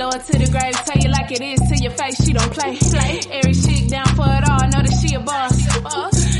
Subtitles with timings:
[0.00, 2.16] Lower to the grave, tell you like it is to your face.
[2.24, 2.72] She don't play.
[2.88, 3.20] play.
[3.36, 4.64] Every chick down for it all.
[4.72, 5.52] Know that she a boss.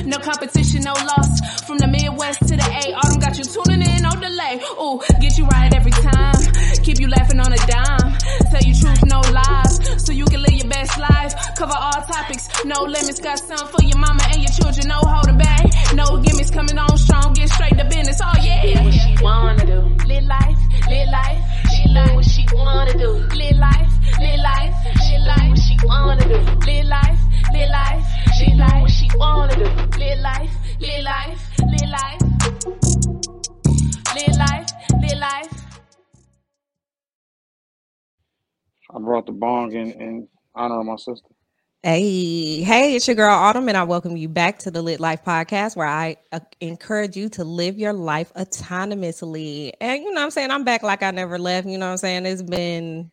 [0.00, 1.60] No competition, no loss.
[1.68, 4.64] From the Midwest to the A, Autumn got you tuning in, no delay.
[4.80, 6.40] Ooh, get you right every time.
[6.80, 8.16] Keep you laughing on a dime.
[8.48, 9.76] Tell you truth, no lies.
[10.00, 11.36] So you can live your best life.
[11.60, 13.20] Cover all topics, no limits.
[13.20, 15.68] Got some for your mama and your children, no holding back.
[15.92, 17.36] No gimmicks coming on strong.
[17.36, 18.24] Get straight to business.
[18.24, 18.80] Oh yeah.
[18.80, 19.80] What she wanna do?
[20.08, 20.58] Live life,
[30.34, 32.20] life, live life, live life.
[34.14, 34.68] Live life,
[35.00, 35.52] live life.
[38.94, 41.28] I brought the bong in, in honor of my sister.
[41.82, 45.24] Hey, hey, it's your girl Autumn, and I welcome you back to the Lit Life
[45.24, 49.72] Podcast, where I uh, encourage you to live your life autonomously.
[49.80, 50.50] And you know what I'm saying?
[50.50, 51.66] I'm back like I never left.
[51.66, 52.26] You know what I'm saying?
[52.26, 53.10] It's been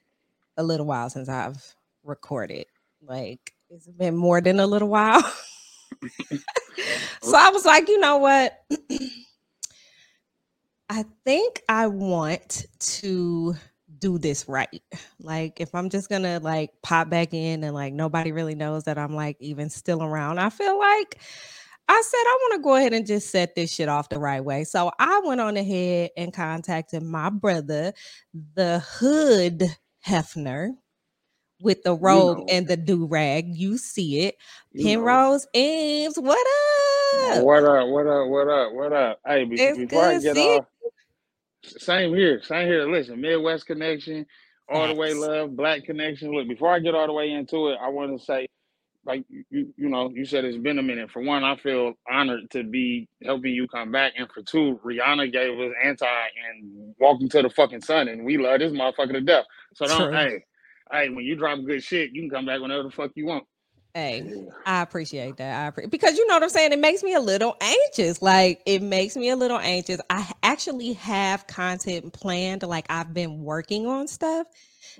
[0.58, 1.64] a little while since I've
[2.04, 2.66] recorded.
[3.02, 5.24] Like, it's been more than a little while.
[7.22, 8.64] so I was like, you know what?
[10.90, 13.56] I think I want to
[14.00, 14.82] do this right.
[15.20, 18.98] Like if I'm just gonna like pop back in and like nobody really knows that
[18.98, 21.20] I'm like even still around, I feel like
[21.90, 24.44] I said I want to go ahead and just set this shit off the right
[24.44, 24.64] way.
[24.66, 27.94] So I went on ahead and contacted my brother,
[28.56, 29.64] the hood
[30.06, 30.72] Hefner,
[31.62, 32.46] with the robe know.
[32.50, 33.56] and the do rag.
[33.56, 34.38] You see it.
[34.74, 34.90] You know.
[34.90, 37.44] Penrose Eames, what up?
[37.44, 37.88] What up?
[37.88, 38.28] What up?
[38.28, 38.74] What up?
[38.74, 39.20] What up?
[39.26, 40.66] Hey, be- before I get off,
[41.64, 42.42] same here.
[42.44, 42.90] Same here.
[42.90, 44.26] Listen, Midwest connection,
[44.70, 46.32] all the way love, black connection.
[46.32, 48.48] Look, before I get all the way into it, I want to say,
[49.06, 51.12] like you, you know, you said it's been a minute.
[51.12, 55.32] For one, I feel honored to be helping you come back, and for two, Rihanna
[55.32, 59.22] gave us anti and walking to the fucking sun, and we love this motherfucker to
[59.22, 59.46] death.
[59.76, 60.12] So don't, True.
[60.12, 60.44] hey,
[60.92, 63.46] hey, when you drop good shit, you can come back whenever the fuck you want.
[63.94, 64.24] Hey,
[64.66, 65.66] I appreciate that.
[65.66, 66.72] I appre- because you know what I'm saying.
[66.72, 68.22] It makes me a little anxious.
[68.22, 70.00] Like it makes me a little anxious.
[70.10, 72.62] I actually have content planned.
[72.64, 74.46] Like I've been working on stuff,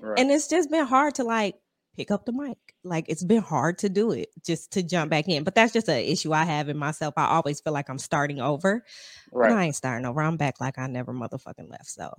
[0.00, 0.18] Right.
[0.18, 1.54] and it's just been hard to like
[1.96, 2.58] pick up the mic.
[2.82, 5.44] Like it's been hard to do it, just to jump back in.
[5.44, 7.14] But that's just an issue I have in myself.
[7.16, 8.84] I always feel like I'm starting over,
[9.32, 9.52] right.
[9.52, 10.20] I ain't starting over.
[10.20, 11.86] I'm back like I never motherfucking left.
[11.86, 12.12] So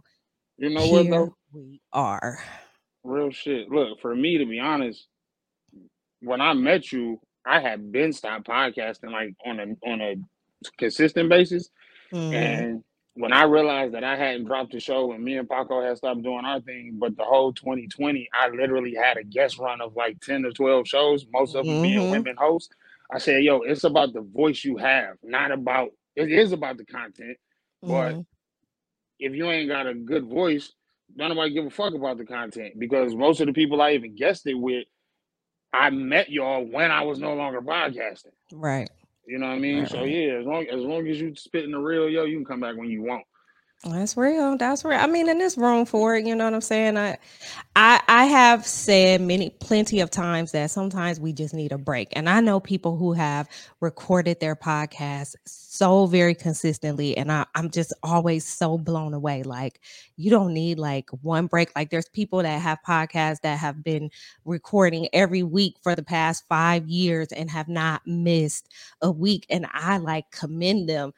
[0.57, 1.35] You know what though?
[1.51, 2.39] we are.
[3.03, 3.69] Real shit.
[3.69, 5.07] Look, for me to be honest,
[6.21, 10.15] when I met you, I had been stopped podcasting like on a on a
[10.77, 11.69] consistent basis.
[12.11, 12.33] Mhm.
[12.33, 12.83] And
[13.15, 16.23] when I realized that I hadn't dropped the show and me and Paco had stopped
[16.23, 20.19] doing our thing, but the whole 2020, I literally had a guest run of like
[20.21, 22.09] 10 to 12 shows, most of them being Mhm.
[22.09, 22.73] women hosts.
[23.11, 26.85] I said, yo, it's about the voice you have, not about it is about the
[26.85, 27.37] content.
[27.83, 28.25] But Mhm.
[29.19, 30.73] if you ain't got a good voice,
[31.17, 34.15] don't nobody give a fuck about the content because most of the people I even
[34.15, 34.85] guessed it with,
[35.73, 38.33] I met y'all when I was no longer podcasting.
[38.51, 38.89] Right.
[39.27, 39.85] You know what I mean?
[39.85, 42.61] So yeah, as long as long as you spitting the real, yo, you can come
[42.61, 43.23] back when you want.
[43.85, 44.57] That's real.
[44.57, 44.99] That's real.
[44.99, 46.25] I mean, and there's room for it.
[46.25, 46.97] You know what I'm saying?
[46.97, 47.17] I,
[47.77, 52.09] I, I have said many, plenty of times that sometimes we just need a break.
[52.11, 53.47] And I know people who have
[53.79, 59.43] recorded their podcasts so very consistently, and I, I'm just always so blown away.
[59.43, 59.79] Like,
[60.17, 61.73] you don't need like one break.
[61.73, 64.11] Like, there's people that have podcasts that have been
[64.43, 68.67] recording every week for the past five years and have not missed
[69.01, 71.13] a week, and I like commend them.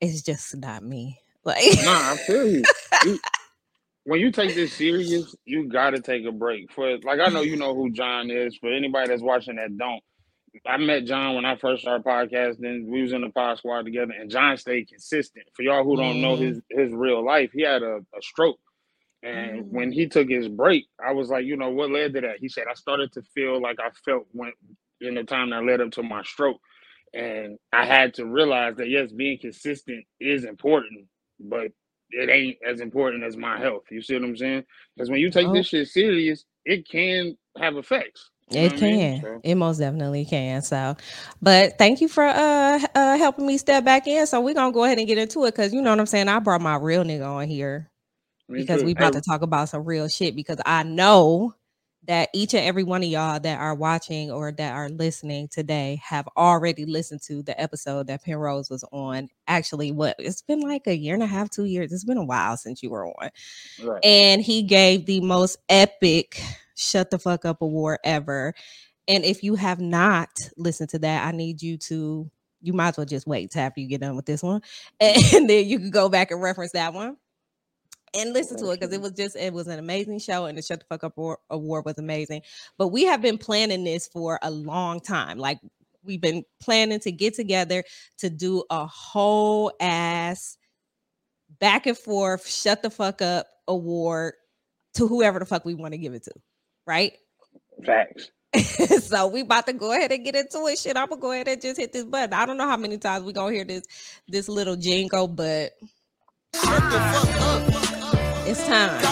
[0.00, 1.23] It's just not me.
[1.44, 2.68] Like, Nah, I feel you.
[3.00, 3.20] You-
[4.04, 6.72] when you take this serious, you gotta take a break.
[6.72, 8.56] For like I know you know who John is.
[8.58, 10.02] For anybody that's watching that don't,
[10.66, 12.86] I met John when I first started podcasting.
[12.86, 15.46] We was in the pod squad together, and John stayed consistent.
[15.54, 16.38] For y'all who don't know Mhm.
[16.38, 18.58] his his real life, he had a, a stroke.
[19.22, 22.38] And when he took his break, I was like, you know, what led to that?
[22.40, 24.52] He said, I started to feel like I felt when
[25.02, 26.60] in the time that led up to my stroke.
[27.14, 31.06] And I had to realize that yes, being consistent is important,
[31.40, 31.72] but
[32.10, 33.84] it ain't as important as my health.
[33.90, 34.64] You see what I'm saying?
[34.96, 35.52] Because when you take Oh.
[35.52, 38.30] this shit serious, it can have effects.
[38.50, 39.00] You know It what I mean?
[39.00, 39.20] can.
[39.20, 40.62] So, It most definitely can.
[40.62, 40.96] So,
[41.42, 44.26] but thank you for uh uh helping me step back in.
[44.26, 46.28] So we're gonna go ahead and get into it because you know what I'm saying.
[46.28, 47.90] I brought my real nigga on here
[48.48, 48.84] me because too.
[48.84, 51.54] we about Hey, to talk about some real shit because I know
[52.06, 56.00] that each and every one of y'all that are watching or that are listening today
[56.04, 59.28] have already listened to the episode that Penrose was on.
[59.46, 61.92] Actually, what it's been like a year and a half, two years.
[61.92, 63.30] It's been a while since you were on
[63.82, 64.04] right.
[64.04, 66.40] and he gave the most epic
[66.76, 68.54] shut the fuck up award ever.
[69.06, 72.30] And if you have not listened to that, I need you to
[72.60, 74.62] you might as well just wait till after you get done with this one.
[75.00, 77.16] And then you can go back and reference that one.
[78.14, 80.62] And listen to it because it was just it was an amazing show and the
[80.62, 82.42] shut the fuck up Award- award was amazing
[82.78, 85.60] but we have been planning this for a long time like
[86.02, 87.82] we've been planning to get together
[88.18, 90.58] to do a whole ass
[91.60, 94.34] back and forth shut the fuck up award
[94.94, 96.32] to whoever the fuck we want to give it to
[96.86, 97.14] right
[97.84, 98.30] Facts.
[99.02, 100.78] so we about to go ahead and get into it.
[100.78, 102.32] Shit, I'm gonna go ahead and just hit this button.
[102.32, 103.84] I don't know how many times we gonna hear this
[104.28, 105.72] this little jingle, but
[108.46, 109.02] it's time.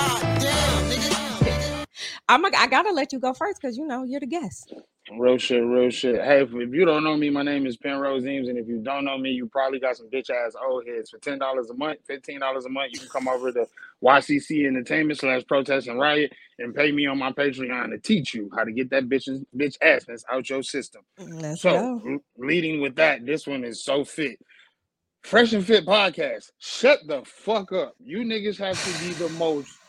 [2.29, 4.75] I'm a, I gotta let you go first because you know you're the guest.
[5.19, 6.17] Real shit, real shit.
[6.23, 8.79] Hey, if, if you don't know me, my name is Penrose Eames, and if you
[8.81, 11.11] don't know me, you probably got some bitch ass old heads.
[11.11, 13.69] For ten dollars a month, fifteen dollars a month, you can come over to
[14.05, 18.50] YCC Entertainment slash Protest and Riot and pay me on my Patreon to teach you
[18.56, 21.02] how to get that bitch bitch assness out your system.
[21.19, 22.02] Let's So, go.
[22.38, 24.40] leading with that, this one is so fit.
[25.24, 26.50] Fresh and Fit podcast.
[26.58, 27.94] Shut the fuck up.
[28.00, 29.80] You niggas have to be the most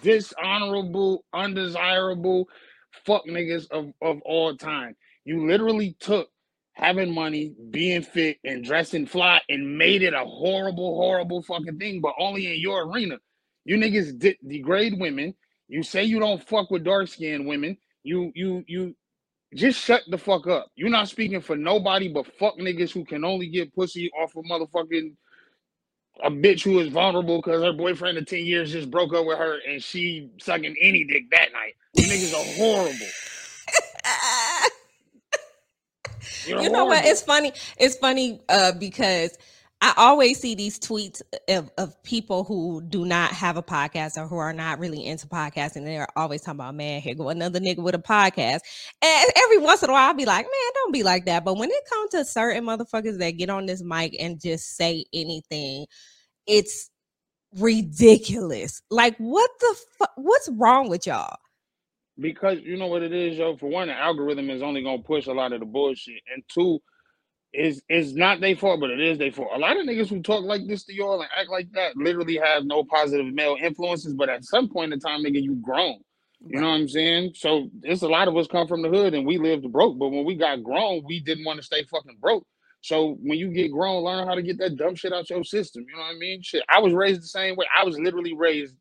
[0.00, 2.48] dishonorable, undesirable
[3.06, 4.96] fuck niggas of, of all time.
[5.24, 6.28] You literally took
[6.74, 12.00] having money, being fit, and dressing fly and made it a horrible, horrible fucking thing,
[12.02, 13.18] but only in your arena.
[13.64, 15.34] You niggas de- degrade women.
[15.68, 17.78] You say you don't fuck with dark skinned women.
[18.04, 18.96] You you you
[19.54, 20.68] just shut the fuck up.
[20.74, 24.44] You're not speaking for nobody but fuck niggas who can only get pussy off of
[24.44, 25.14] motherfucking
[26.22, 29.38] a bitch who is vulnerable because her boyfriend of 10 years just broke up with
[29.38, 31.74] her and she sucking any dick that night.
[31.94, 32.94] You niggas are horrible.
[36.46, 37.04] You're you know what?
[37.04, 37.52] It's funny.
[37.78, 39.36] It's funny uh, because
[39.84, 44.28] I always see these tweets of, of people who do not have a podcast or
[44.28, 45.78] who are not really into podcasting.
[45.78, 48.60] And they're always talking about, man, here go another nigga with a podcast.
[49.02, 51.44] And every once in a while, I'll be like, man, don't be like that.
[51.44, 55.04] But when it comes to certain motherfuckers that get on this mic and just say
[55.12, 55.86] anything,
[56.46, 56.88] it's
[57.58, 58.82] ridiculous.
[58.88, 60.12] Like, what the fuck?
[60.14, 61.38] What's wrong with y'all?
[62.20, 63.56] Because you know what it is, yo.
[63.56, 66.80] For one, the algorithm is only gonna push a lot of the bullshit, and two,
[67.52, 69.50] is is not their fault, but it is their fault.
[69.54, 72.36] A lot of niggas who talk like this to y'all and act like that literally
[72.36, 75.98] have no positive male influences, but at some point in time, nigga, you grown.
[76.44, 77.32] You know what I'm saying?
[77.36, 80.08] So it's a lot of us come from the hood and we lived broke, but
[80.08, 82.44] when we got grown, we didn't want to stay fucking broke.
[82.80, 85.84] So when you get grown, learn how to get that dumb shit out your system.
[85.88, 86.42] You know what I mean?
[86.42, 86.64] Shit.
[86.68, 87.66] I was raised the same way.
[87.76, 88.74] I was literally raised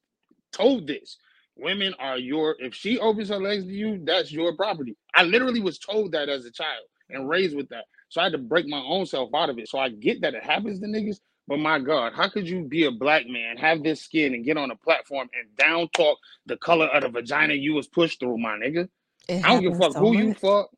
[0.51, 1.17] told this.
[1.55, 4.95] Women are your if she opens her legs to you, that's your property.
[5.13, 7.85] I literally was told that as a child and raised with that.
[8.11, 9.69] So I had to break my own self out of it.
[9.69, 12.85] So I get that it happens to niggas, but my God, how could you be
[12.85, 16.57] a black man, have this skin, and get on a platform and down talk the
[16.57, 18.89] color of the vagina you was pushed through, my nigga?
[19.29, 20.69] It I don't give a fuck so who you fuck.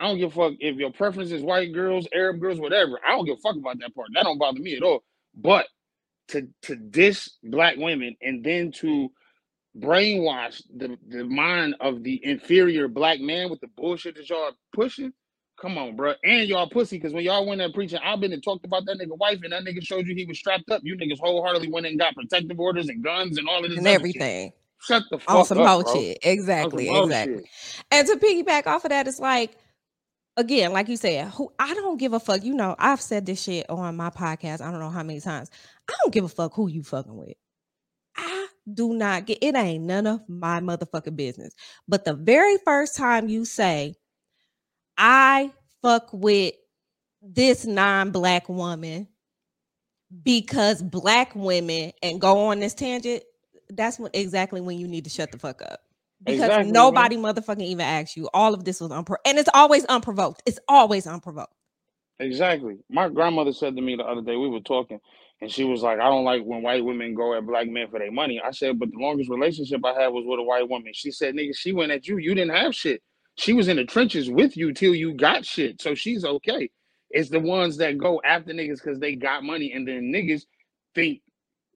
[0.00, 2.98] I don't give a fuck if your preference is white girls, Arab girls, whatever.
[3.06, 4.08] I don't give a fuck about that part.
[4.14, 5.04] That don't bother me at all.
[5.34, 5.68] But
[6.28, 9.10] to to diss black women and then to
[9.78, 14.52] brainwash the, the mind of the inferior black man with the bullshit that y'all are
[14.72, 15.12] pushing.
[15.60, 16.14] Come on, bro.
[16.24, 18.98] And y'all pussy, because when y'all went there preaching, I've been and talked about that
[18.98, 20.80] nigga wife, and that nigga showed you he was strapped up.
[20.84, 23.86] You niggas wholeheartedly went and got protective orders and guns and all of this and
[23.86, 24.00] other shit.
[24.00, 24.52] everything.
[24.82, 25.94] Shut the fuck On some up, bro.
[25.94, 26.18] shit.
[26.22, 26.88] Exactly.
[26.88, 27.44] Exactly.
[27.44, 27.84] shit.
[27.90, 29.52] And to piggyback off of that, it's like,
[30.38, 32.42] again, like you said, who I don't give a fuck.
[32.42, 34.62] You know, I've said this shit on my podcast.
[34.62, 35.50] I don't know how many times.
[35.90, 37.36] I don't give a fuck who you fucking with.
[38.16, 41.54] I do not get it ain't none of my motherfucking business.
[41.86, 43.94] But the very first time you say,
[45.00, 46.54] I fuck with
[47.22, 49.08] this non-black woman
[50.22, 53.22] because black women and go on this tangent,
[53.70, 55.80] that's when exactly when you need to shut the fuck up.
[56.22, 56.72] Because Exactly, man.
[56.72, 58.28] nobody motherfucking even asked you.
[58.34, 60.42] All of this was unpro and it's always unprovoked.
[60.44, 61.54] It's always unprovoked.
[62.18, 62.76] Exactly.
[62.90, 65.00] My grandmother said to me the other day, we were talking,
[65.40, 67.98] and she was like, I don't like when white women go at black men for
[67.98, 68.38] their money.
[68.44, 70.92] I said, but the longest relationship I had was with a white woman.
[70.94, 72.18] She said, nigga, she went at you.
[72.18, 73.02] You didn't have shit.
[73.40, 75.82] She was in the trenches with you till you got shit.
[75.82, 76.70] So she's okay.
[77.10, 80.42] It's the ones that go after niggas because they got money, and then niggas
[80.94, 81.22] think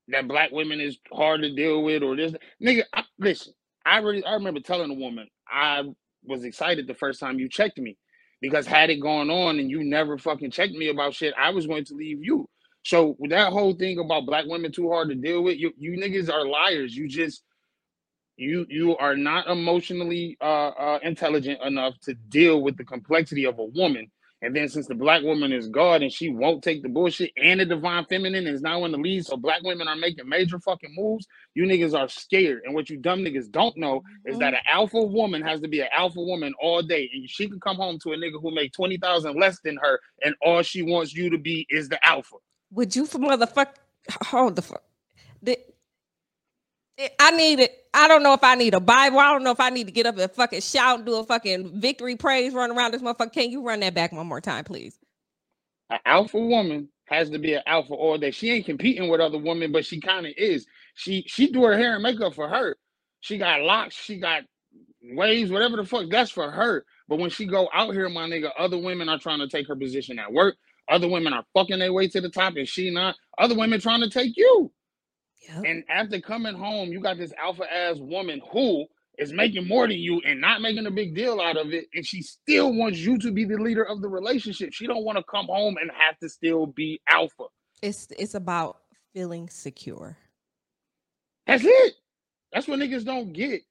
[0.09, 2.35] that black women is hard to deal with or this.
[2.63, 3.55] Nigga, I, listen,
[3.87, 5.83] I really, I remember telling a woman, I
[6.25, 7.97] was excited the first time you checked me
[8.41, 11.67] because had it gone on and you never fucking checked me about shit, I was
[11.67, 12.49] going to leave you.
[12.85, 16.31] So that whole thing about black women too hard to deal with, you you niggas
[16.31, 16.95] are liars.
[16.95, 17.43] You just
[18.37, 23.59] you you are not emotionally uh, uh intelligent enough to deal with the complexity of
[23.59, 24.11] a woman.
[24.43, 27.61] And then since the black woman is God and she won't take the bullshit, and
[27.61, 30.95] the divine feminine is now in the lead, so black women are making major fucking
[30.95, 31.27] moves.
[31.55, 32.61] You niggas are scared.
[32.67, 35.81] And what you dumb niggas don't know is that an alpha woman has to be
[35.81, 38.75] an alpha woman all day, and she can come home to a nigga who make
[38.75, 42.37] twenty thousand less than her, and all she wants you to be is the alpha.
[42.73, 43.69] Would you for motherfuck
[44.25, 44.83] hold the fuck?
[45.43, 45.59] The,
[47.21, 47.73] I need it.
[47.95, 49.19] I don't know if I need a Bible.
[49.21, 51.25] I don't know if I need to get up and fucking shout and do a
[51.25, 53.33] fucking victory praise run around this motherfucker.
[53.33, 54.99] Can you run that back one more time, please?
[55.91, 58.33] An alpha woman has to be an alpha all day.
[58.33, 60.67] She ain't competing with other women, but she kind of is.
[60.95, 62.77] She she do her hair and makeup for her.
[63.21, 63.95] She got locks.
[63.97, 64.43] She got
[65.03, 65.51] waves.
[65.51, 66.11] Whatever the fuck.
[66.11, 66.85] That's for her.
[67.09, 69.77] But when she go out here, my nigga, other women are trying to take her
[69.77, 70.57] position at work.
[70.89, 73.17] Other women are fucking their way to the top, and she not.
[73.39, 74.73] Other women trying to take you.
[75.49, 75.65] Yep.
[75.67, 78.87] And after coming home, you got this alpha ass woman who
[79.19, 82.07] is making more than you and not making a big deal out of it, and
[82.07, 84.73] she still wants you to be the leader of the relationship.
[84.73, 87.45] She don't want to come home and have to still be alpha.
[87.83, 88.79] It's it's about
[89.13, 90.17] feeling secure.
[91.47, 91.95] That's it.
[92.53, 93.63] That's what niggas don't get.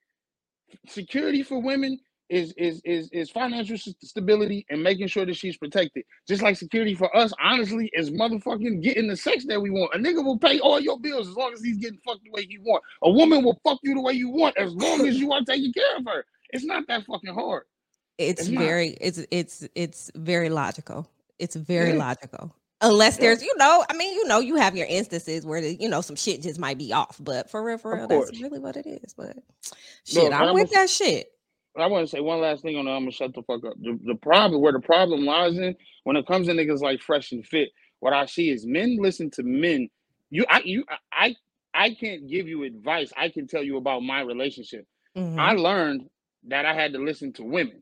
[0.87, 1.99] Security for women
[2.29, 6.03] is is is is financial stability and making sure that she's protected.
[6.27, 9.93] Just like security for us, honestly, is motherfucking getting the sex that we want.
[9.93, 12.45] A nigga will pay all your bills as long as he's getting fucked the way
[12.45, 12.83] he want.
[13.03, 15.73] A woman will fuck you the way you want as long as you are taking
[15.73, 16.25] care of her.
[16.51, 17.63] It's not that fucking hard.
[18.17, 18.63] It's It's not.
[18.63, 21.09] very it's it's it's very logical.
[21.39, 21.97] It's very Yeah.
[21.97, 22.55] logical.
[22.81, 23.21] Unless Yeah.
[23.21, 26.01] there's, you know, I mean, you know, you have your instances where the, you know
[26.01, 28.85] some shit just might be off, but for real, for real, that's really what it
[28.85, 29.13] is.
[29.13, 29.37] But
[30.05, 31.32] shit, and I'm with that shit.
[31.77, 32.91] I want to say one last thing on that.
[32.91, 33.73] I'm gonna shut the fuck up.
[33.81, 37.31] The, the problem where the problem lies in when it comes to niggas like fresh
[37.31, 39.89] and fit, what I see is men listen to men.
[40.29, 41.35] You I you I
[41.73, 43.11] I can't give you advice.
[43.17, 44.85] I can tell you about my relationship.
[45.17, 45.39] Mhm.
[45.39, 46.09] I learned
[46.47, 47.81] that I had to listen to women.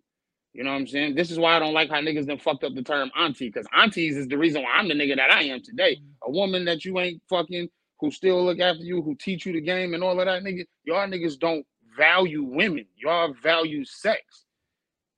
[0.54, 1.16] You know what I'm saying?
[1.16, 3.68] This is why I don't like how niggas done fucked up the term auntie, because
[3.74, 5.98] aunties is the reason why I'm the nigga that I am today.
[6.24, 7.70] A woman that you ain't fucking,
[8.00, 10.66] who still look after you, who teach you the game and all of that, nigga.
[10.84, 11.66] Y'all niggas don't
[11.98, 12.86] value women.
[12.98, 14.46] Y'all value sex.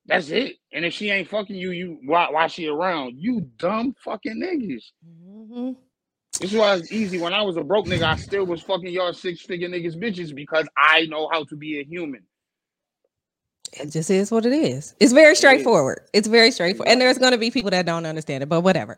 [0.07, 0.57] That's it.
[0.73, 3.15] And if she ain't fucking you, you why why she around?
[3.17, 4.83] You dumb fucking niggas.
[5.07, 5.77] Mhm.
[6.39, 7.19] This is why it's easy.
[7.19, 10.35] When I was a broke nigga, I still was fucking y'all six figure niggas bitches
[10.35, 12.23] because I know how to be a human.
[13.79, 14.95] It just is what it is.
[14.99, 16.01] It's very straightforward.
[16.13, 16.91] It's very straightforward.
[16.91, 18.97] And there's gonna be people that don't understand it, but whatever.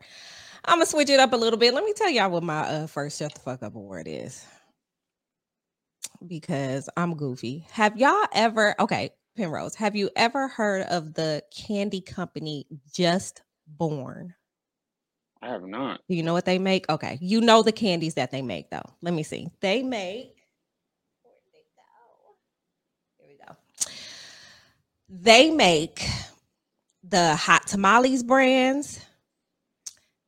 [0.65, 1.73] I'm gonna switch it up a little bit.
[1.73, 4.45] Let me tell y'all what my uh, first shut the fuck up award is.
[6.25, 7.65] Because I'm goofy.
[7.71, 14.33] Have y'all ever okay, Penrose, have you ever heard of the candy company Just Born?
[15.41, 16.01] I have not.
[16.09, 16.89] Do you know what they make?
[16.89, 17.17] Okay.
[17.21, 18.89] You know the candies that they make though.
[19.01, 19.49] Let me see.
[19.59, 20.35] They make
[23.17, 23.27] they?
[23.27, 23.55] Here we go.
[25.09, 26.03] They make
[27.03, 28.99] the hot tamales brands,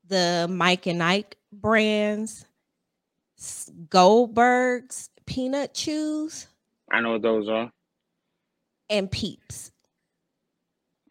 [0.08, 2.46] the Mike and Ike brands,
[3.90, 6.48] Goldberg's peanut chews,
[6.92, 7.72] I know what those are.
[8.90, 9.72] and peeps.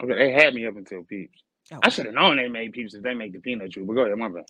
[0.02, 1.38] Okay, they had me up until peeps.
[1.72, 3.84] Oh, I should have known they made peeps if they make the peanut chew.
[3.84, 4.44] But go ahead, my bad.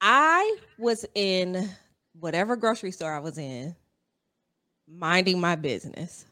[0.00, 1.68] I was in
[2.18, 3.76] whatever grocery store I was in,
[4.88, 6.26] minding my business,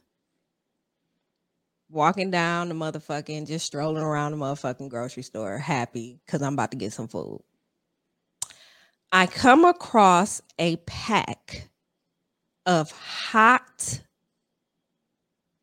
[1.88, 6.73] walking down the motherfucking, just strolling around the motherfucking grocery store, happy because I'm about
[6.73, 7.40] to get some food.
[9.12, 11.68] I come across a pack
[12.71, 14.00] of hot,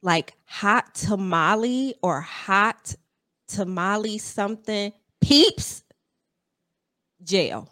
[0.01, 2.93] like hot tamale or hot
[3.47, 5.83] tamale something peeps
[7.23, 7.69] jail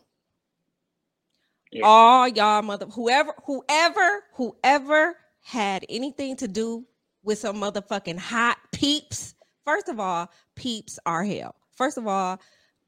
[1.71, 1.85] Yeah.
[1.85, 6.85] all y'all mother whoever whoever whoever had anything to do
[7.23, 12.39] with some motherfucking hot peeps first of all peeps are hell first of all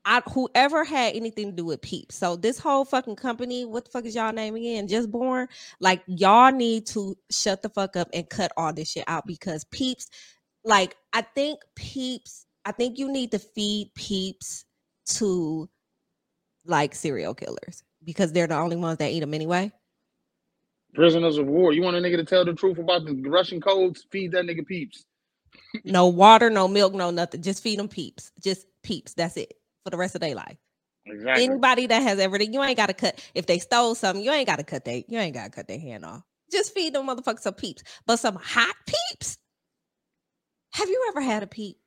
[0.10, 3.92] I, whoever had anything to do with peeps so this whole fucking company what the
[3.92, 5.50] fuck is y'all name again just born
[5.82, 9.66] like y'all need to shut the fuck up and cut all this shit out because
[9.66, 10.08] peeps
[10.64, 14.64] like i think peeps i think you need to feed peeps
[15.06, 15.70] to
[16.66, 19.72] like serial killers because they're the only ones that eat them anyway.
[20.94, 21.74] Prisoners of war.
[21.74, 24.06] You want a nigga to tell the truth about the Russian codes?
[24.12, 25.06] Feed that nigga peeps.
[25.84, 27.42] No water, no milk, no nothing.
[27.42, 28.32] Just feed them peeps.
[28.42, 29.14] Just peeps.
[29.14, 29.57] That's it
[29.88, 30.58] for the rest of their life.
[31.06, 31.46] Exactly.
[31.46, 33.24] Anybody that has everything, you ain't got to cut.
[33.34, 35.06] If they stole something, you ain't got to cut they.
[35.08, 36.24] You ain't got to cut their hand off.
[36.51, 37.84] Just feed them motherfuckers some peeps.
[38.06, 39.38] But some hot peeps.
[40.74, 41.77] Have you ever had a peep?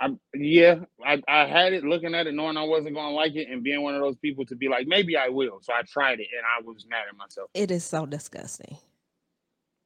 [0.00, 3.36] I, yeah, I, I had it looking at it, knowing I wasn't going to like
[3.36, 5.60] it, and being one of those people to be like, maybe I will.
[5.62, 7.50] So I tried it, and I was mad at myself.
[7.54, 8.76] It is so disgusting.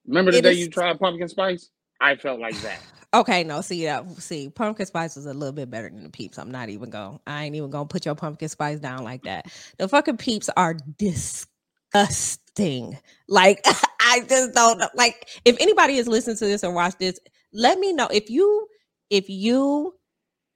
[0.07, 1.69] Remember the It day is- you tried pumpkin spice?
[2.01, 2.81] I felt like that.
[3.15, 6.39] Okay, no, see that see, pumpkin spice was a little bit better than the peeps.
[6.39, 9.47] I'm not even going I ain't even gonna put your pumpkin spice down like that.
[9.79, 12.99] The fucking peeps are disgusting.
[13.29, 13.61] Like
[14.01, 14.83] I just don't.
[14.95, 17.19] Like if anybody is listening to this or watch this,
[17.53, 18.67] let me know if you
[19.11, 19.95] if you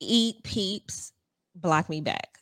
[0.00, 1.12] eat peeps,
[1.54, 2.38] block me back.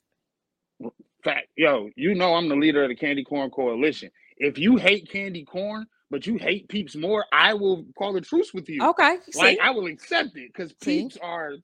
[1.24, 4.10] Fact, yo, you know I'm the leader of the Candy Corn Coalition.
[4.36, 8.54] If you hate candy corn, but you hate peeps more, I will call a truce
[8.54, 8.80] with you.
[8.84, 9.16] Okay.
[9.34, 11.54] Like I will accept it because peeps are.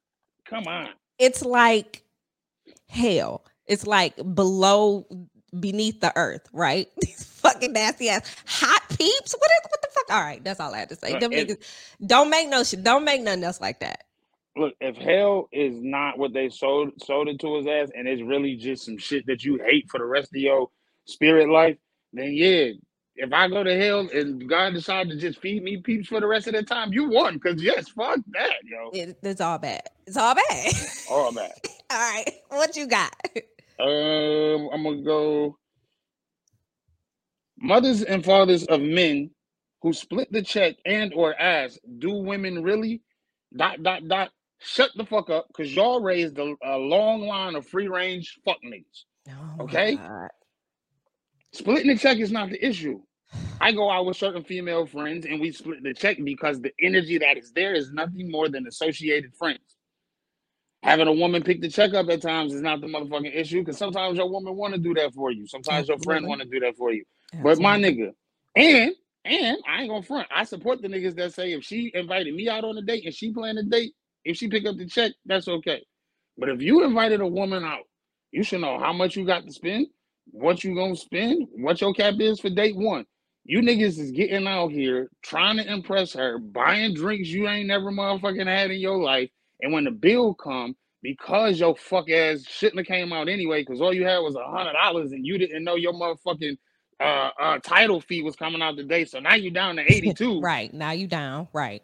[0.44, 0.88] Come on.
[1.20, 2.02] it's like
[2.88, 3.44] hell.
[3.68, 5.06] It's like below
[5.60, 6.88] beneath the earth, right?
[7.00, 9.36] These fucking nasty ass hot peeps.
[9.38, 10.10] What is what the fuck?
[10.10, 11.12] All right, that's all I had to say.
[11.12, 11.64] Look, if- niggas,
[12.04, 12.82] don't make no shit.
[12.82, 14.02] Don't make nothing else like that.
[14.56, 18.20] Look, if hell is not what they sold sold it to his ass, and it's
[18.20, 20.70] really just some shit that you hate for the rest of your
[21.04, 21.76] spirit life,
[22.12, 22.70] then yeah.
[23.20, 26.28] If I go to hell and God decides to just feed me peeps for the
[26.28, 27.40] rest of the time, you won.
[27.40, 28.90] Cause yes, fuck that, yo.
[28.92, 29.82] It, it's all bad.
[30.06, 30.74] It's all bad.
[31.06, 31.52] All that.
[31.92, 33.14] all right, what you got?
[33.80, 35.58] Um, I'm gonna go.
[37.58, 39.30] Mothers and fathers of men
[39.82, 43.02] who split the check and or ask, do women really?
[43.56, 44.30] Dot dot dot.
[44.60, 48.58] Shut the fuck up, cause y'all raised a, a long line of free range fuck
[48.64, 49.04] niggas.
[49.30, 49.92] Oh Okay.
[49.92, 50.30] God.
[51.52, 53.00] Splitting the check is not the issue.
[53.60, 57.18] I go out with certain female friends and we split the check because the energy
[57.18, 59.76] that is there is nothing more than associated friends.
[60.82, 63.76] Having a woman pick the check up at times is not the motherfucking issue because
[63.76, 65.46] sometimes your woman want to do that for you.
[65.46, 67.04] Sometimes your friend want to do that for you.
[67.42, 68.12] But my nigga,
[68.56, 68.92] and
[69.26, 70.26] and I ain't gonna front.
[70.34, 73.14] I support the niggas that say if she invited me out on a date and
[73.14, 73.92] she planned a date,
[74.24, 75.84] if she pick up the check, that's okay.
[76.38, 77.84] But if you invited a woman out,
[78.32, 79.88] you should know how much you got to spend,
[80.30, 83.04] what you gonna spend, what your cap is for date one.
[83.44, 87.90] You niggas is getting out here trying to impress her, buying drinks you ain't never
[87.90, 89.30] motherfucking had in your life,
[89.62, 93.80] and when the bill come, because your fuck ass shouldn't have came out anyway, because
[93.80, 96.56] all you had was a hundred dollars and you didn't know your motherfucking
[97.00, 99.04] uh, uh title fee was coming out today.
[99.04, 100.40] So now you down to 82.
[100.40, 101.48] right now you down.
[101.52, 101.82] Right.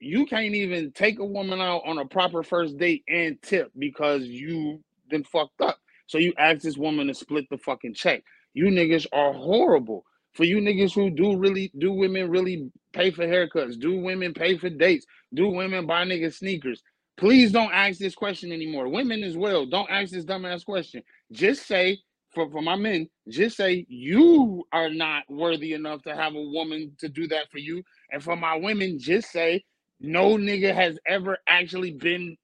[0.00, 4.24] You can't even take a woman out on a proper first date and tip because
[4.24, 5.78] you then fucked up.
[6.06, 8.22] So you ask this woman to split the fucking check.
[8.54, 10.04] You niggas are horrible.
[10.36, 14.58] For you niggas who do really do women really pay for haircuts, do women pay
[14.58, 16.82] for dates, do women buy niggas sneakers.
[17.16, 18.88] Please don't ask this question anymore.
[18.88, 21.02] Women as well, don't ask this dumbass question.
[21.32, 21.98] Just say,
[22.34, 26.92] for, for my men, just say you are not worthy enough to have a woman
[26.98, 27.82] to do that for you.
[28.12, 29.64] And for my women, just say
[30.00, 32.36] no nigga has ever actually been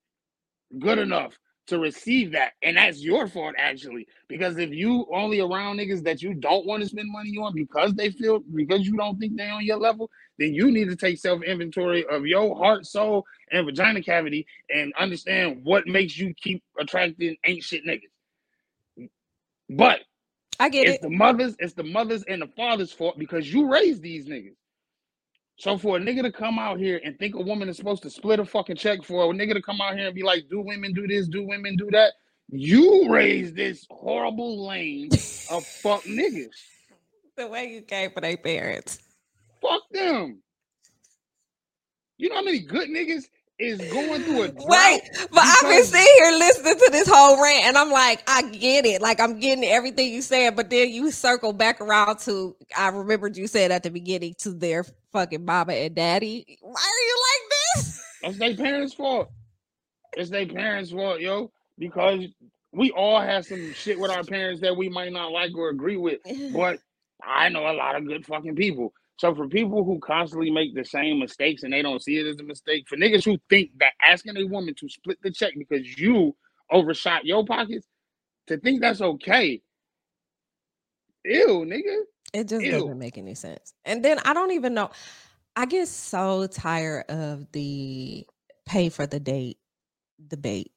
[0.80, 1.34] good enough
[1.68, 2.52] to receive that.
[2.62, 4.06] And that's your fault, actually.
[4.28, 7.94] Because if you only around niggas that you don't want to spend money on because
[7.94, 11.18] they feel because you don't think they on your level, then you need to take
[11.18, 17.36] self-inventory of your heart, soul, and vagina cavity and understand what makes you keep attracting
[17.44, 19.08] ain't shit niggas.
[19.70, 20.00] But
[20.58, 20.90] I get it.
[20.90, 21.02] it's it.
[21.02, 24.56] the mothers, it's the mothers and the fathers' fault because you raised these niggas.
[25.56, 28.10] So for a nigga to come out here and think a woman is supposed to
[28.10, 30.60] split a fucking check for a nigga to come out here and be like, do
[30.60, 32.14] women do this, do women do that?
[32.48, 35.10] You raised this horrible lane
[35.50, 36.48] of fuck niggas.
[37.36, 38.98] the way you came for their parents.
[39.60, 40.42] Fuck them.
[42.18, 43.24] You know how many good niggas
[43.62, 44.66] is going through a drought?
[44.68, 48.42] Wait, but I've been sitting here listening to this whole rant, and I'm like, I
[48.42, 49.00] get it.
[49.00, 53.36] Like I'm getting everything you said, but then you circle back around to I remembered
[53.36, 56.58] you said at the beginning to their fucking mama and daddy.
[56.60, 58.02] Why are you like this?
[58.22, 59.30] It's their parents' fault.
[60.16, 61.50] It's their parents' fault, yo.
[61.78, 62.26] Because
[62.72, 65.96] we all have some shit with our parents that we might not like or agree
[65.96, 66.20] with.
[66.52, 66.78] But
[67.22, 68.92] I know a lot of good fucking people.
[69.22, 72.40] So for people who constantly make the same mistakes and they don't see it as
[72.40, 75.96] a mistake, for niggas who think that asking a woman to split the check because
[75.96, 76.34] you
[76.72, 77.86] overshot your pockets,
[78.48, 79.62] to think that's okay.
[81.24, 81.98] Ew, nigga.
[82.34, 82.72] It just Ew.
[82.72, 83.74] doesn't make any sense.
[83.84, 84.90] And then I don't even know.
[85.54, 88.26] I get so tired of the
[88.66, 89.58] pay for the date
[90.26, 90.72] debate.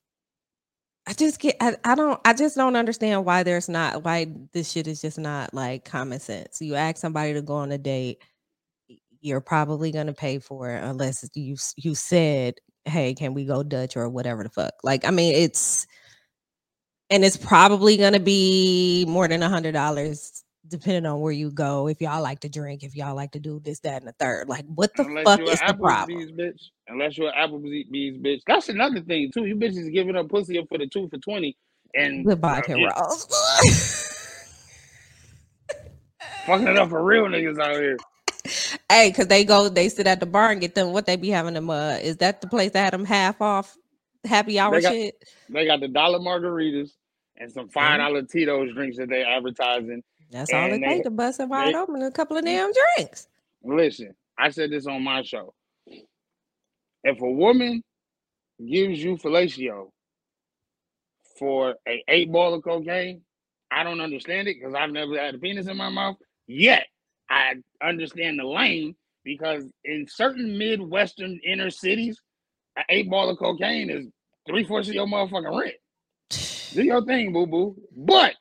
[1.07, 4.71] I just get I, I don't I just don't understand why there's not why this
[4.71, 6.61] shit is just not like common sense.
[6.61, 8.21] You ask somebody to go on a date,
[9.25, 13.97] you're probably gonna pay for it unless you you said, Hey, can we go Dutch
[13.97, 14.73] or whatever the fuck?
[14.83, 15.87] Like, I mean, it's
[17.09, 21.87] and it's probably gonna be more than a hundred dollars depending on where you go.
[21.87, 24.47] If y'all like to drink, if y'all like to do this, that, and the third.
[24.47, 26.19] Like, what the Unless fuck is the problem?
[26.19, 26.61] Applebee's bitch.
[26.87, 28.41] Unless you're an Applebee's bitch.
[28.45, 29.45] That's another thing too.
[29.45, 31.57] You bitches giving up pussy up for the two for twenty
[31.95, 33.25] and Goodbye, uh, yeah, Rose.
[36.45, 37.97] fucking it up for real niggas out here.
[38.89, 41.29] Hey, cause they go, they sit at the bar and get them what they be
[41.29, 41.69] having them.
[41.69, 43.75] Uh, is that the place that had them half off
[44.25, 45.15] happy hour They got- shit?
[45.49, 46.91] They got the dollar margaritas
[47.37, 48.25] and some five Mm-hmm.
[48.25, 50.03] Tito's drinks that they advertising.
[50.31, 53.27] That's all it takes to bust it wide they- open a couple of damn drinks.
[53.63, 55.53] Listen, I said this on my show.
[57.03, 57.83] If a woman
[58.59, 59.89] gives you fellatio
[61.37, 63.21] for a eight ball of cocaine,
[63.71, 66.15] I don't understand it because I've never had a penis in my mouth
[66.47, 66.87] yet.
[67.29, 72.19] I understand the lane because in certain Midwestern inner cities,
[72.77, 74.07] an eight ball of cocaine is
[74.47, 75.75] three fourths of your motherfucking rent.
[76.73, 77.75] Do your thing, boo boo.
[77.95, 78.35] But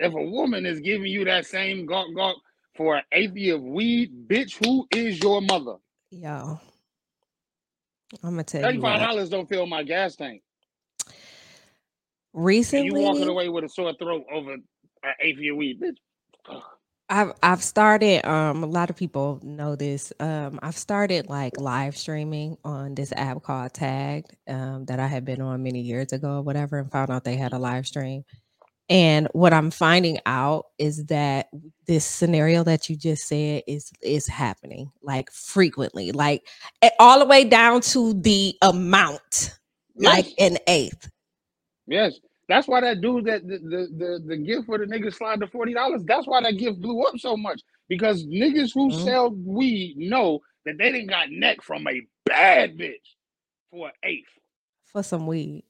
[0.00, 2.36] if a woman is giving you that same gawk gawk
[2.76, 5.76] for an eighth of weed, bitch, who is your mother?
[6.10, 6.60] Yo,
[8.22, 10.42] I'm gonna tell you Thirty-five dollars don't fill my gas tank.
[12.72, 14.64] And you walking away with a sore throat over an
[15.20, 15.96] eighth of weed, bitch.
[17.08, 20.12] I've I've started um a lot of people know this.
[20.20, 25.24] Um I've started like live streaming on this app called Tagged um that I had
[25.24, 28.24] been on many years ago or whatever and found out they had a live stream.
[28.88, 31.48] And what I'm finding out is that
[31.88, 36.46] this scenario that you just said is is happening like frequently, like
[37.00, 39.58] all the way down to the amount,
[39.96, 41.10] like an eighth.
[41.86, 42.20] yes.
[42.48, 45.48] That's why that dude that the the the, the gift for the niggas slide to
[45.48, 46.02] forty dollars.
[46.06, 49.04] That's why that gift blew up so much because niggas who Mhm.
[49.04, 52.94] sell weed know that they didn't got neck from a bad bitch
[53.70, 54.28] for an eighth.
[54.84, 55.64] for some weed.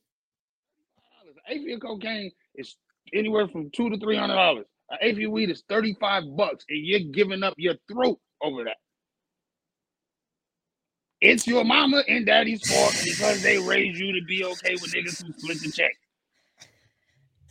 [1.24, 2.76] An eighth of cocaine is
[3.14, 4.66] anywhere from two to three hundred dollars.
[4.90, 8.64] An eighth of weed is thirty five bucks, and you're giving up your throat over
[8.64, 8.76] that.
[11.22, 15.24] It's your mama and daddy's fault because they raised you to be okay with niggas
[15.24, 15.92] who split the check.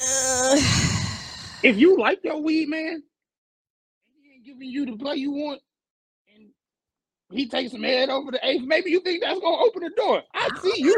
[0.01, 0.57] Uh,
[1.63, 3.03] If you like your weed, man,
[4.21, 5.61] he ain't giving you the play you want,
[6.35, 6.49] and
[7.31, 10.21] he takes some head over the eighth, maybe you think that's gonna open the door.
[10.33, 10.95] I see you.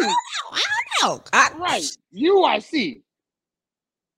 [0.54, 0.62] I
[1.02, 1.24] don't know.
[1.34, 1.84] I, Right.
[2.12, 3.04] You I see.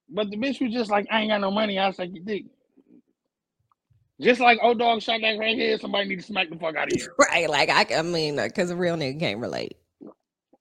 [0.09, 2.45] But the bitch was just like, I ain't got no money, I'll suck your dick.
[4.21, 6.87] Just like old dog shot that right here, somebody need to smack the fuck out
[6.91, 7.15] of here.
[7.19, 9.77] Right, like I, I mean, because a real nigga can't relate.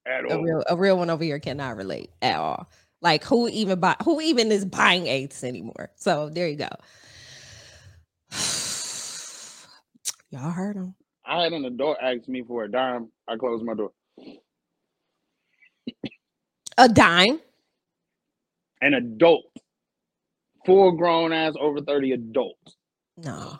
[0.06, 0.42] At A all.
[0.42, 2.70] real, a real one over here cannot relate at all.
[3.00, 5.90] Like who even buy, who even is buying eighths anymore?
[5.96, 6.68] So there you go.
[10.30, 10.94] Y'all heard him.
[11.24, 13.08] I had an adult ask me for a dime.
[13.28, 13.92] I closed my door.
[16.76, 17.40] A dime.
[18.80, 19.44] An adult.
[20.66, 22.56] Full grown ass over 30 adult.
[23.16, 23.58] No,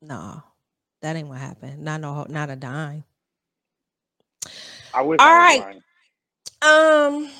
[0.00, 0.42] no,
[1.00, 1.82] that ain't what happened.
[1.82, 3.04] Not no, not a dime.
[4.92, 5.60] I wish All I right.
[5.60, 5.82] lying.
[6.62, 7.30] Um,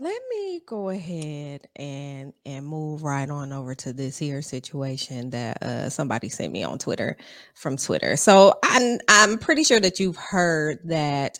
[0.00, 5.62] let me go ahead and and move right on over to this here situation that
[5.62, 7.18] uh somebody sent me on Twitter
[7.54, 8.16] from Twitter.
[8.16, 11.38] So I'm I'm pretty sure that you've heard that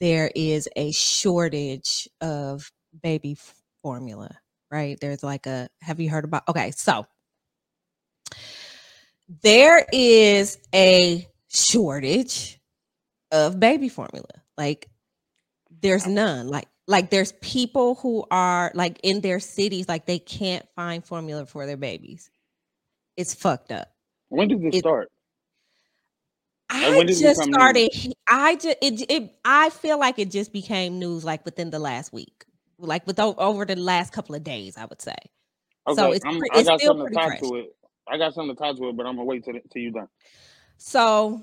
[0.00, 3.36] there is a shortage of baby
[3.82, 4.30] formula,
[4.70, 4.98] right?
[4.98, 7.06] There's like a have you heard about okay, so
[9.42, 12.58] there is a shortage
[13.30, 14.28] of baby formula.
[14.56, 14.88] Like
[15.82, 16.48] there's none.
[16.48, 21.46] Like like there's people who are like in their cities like they can't find formula
[21.46, 22.30] for their babies.
[23.16, 23.92] It's fucked up.
[24.30, 25.10] When did this It- start?
[26.70, 31.24] I just started he- I just it, it I feel like it just became news
[31.24, 32.44] like within the last week.
[32.78, 35.16] Like with over the last couple of days, I would say.
[35.86, 37.40] Okay, So it's I'm, I it's got still something to pretty talk fresh.
[37.50, 37.76] to it.
[38.06, 40.08] I got something to talk to it, but I'm gonna wait till, till you done.
[40.76, 41.42] So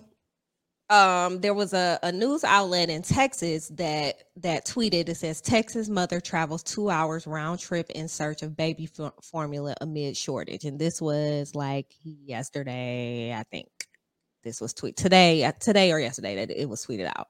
[0.89, 5.89] um there was a, a news outlet in Texas that that tweeted it says Texas
[5.89, 10.65] mother travels two hours round trip in search of baby for- formula amid shortage.
[10.65, 13.67] And this was like yesterday, I think.
[14.43, 17.28] This was tweet today, uh, today or yesterday that it was tweeted out.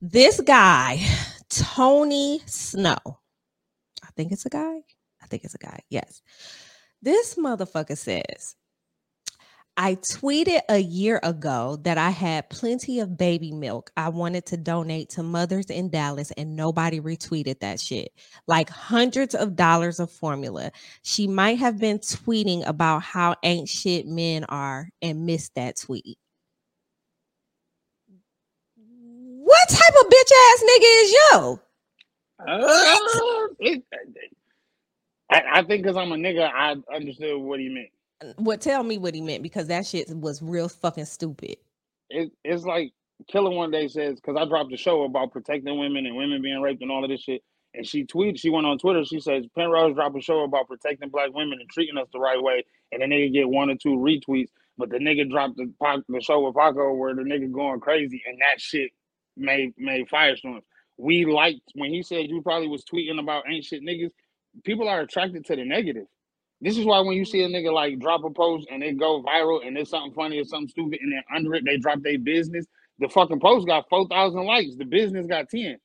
[0.00, 1.04] This guy,
[1.50, 2.98] Tony Snow,
[4.04, 4.78] I think it's a guy.
[5.20, 5.80] I think it's a guy.
[5.90, 6.22] Yes.
[7.02, 8.54] This motherfucker says,
[9.80, 14.56] I tweeted a year ago that I had plenty of baby milk I wanted to
[14.56, 18.12] donate to mothers in Dallas, and nobody retweeted that shit.
[18.48, 20.72] Like hundreds of dollars of formula.
[21.02, 26.18] She might have been tweeting about how ain't shit men are and missed that tweet.
[28.74, 31.60] What type of bitch ass nigga is yo?
[32.40, 32.68] Uh,
[35.30, 37.90] I, I think because I'm a nigga, I understood what he meant.
[38.36, 41.56] What tell me what he meant because that shit was real fucking stupid.
[42.10, 42.92] It, it's like
[43.28, 46.60] Killer one day says because I dropped a show about protecting women and women being
[46.60, 47.42] raped and all of this shit,
[47.74, 51.10] and she tweeted, she went on Twitter, she says Penrose dropped a show about protecting
[51.10, 53.96] black women and treating us the right way, and the nigga get one or two
[53.96, 55.72] retweets, but the nigga dropped the
[56.08, 58.90] the show with Paco where the nigga going crazy, and that shit
[59.36, 60.62] made made firestorms.
[60.96, 64.10] We liked when he said you probably was tweeting about ain't shit niggas.
[64.64, 66.06] People are attracted to the negative.
[66.60, 69.22] This is why when you see a nigga like drop a post and it go
[69.22, 72.18] viral and it's something funny or something stupid, and then under it they drop their
[72.18, 72.66] business,
[72.98, 74.74] the fucking post got four thousand likes.
[74.76, 75.78] The business got ten.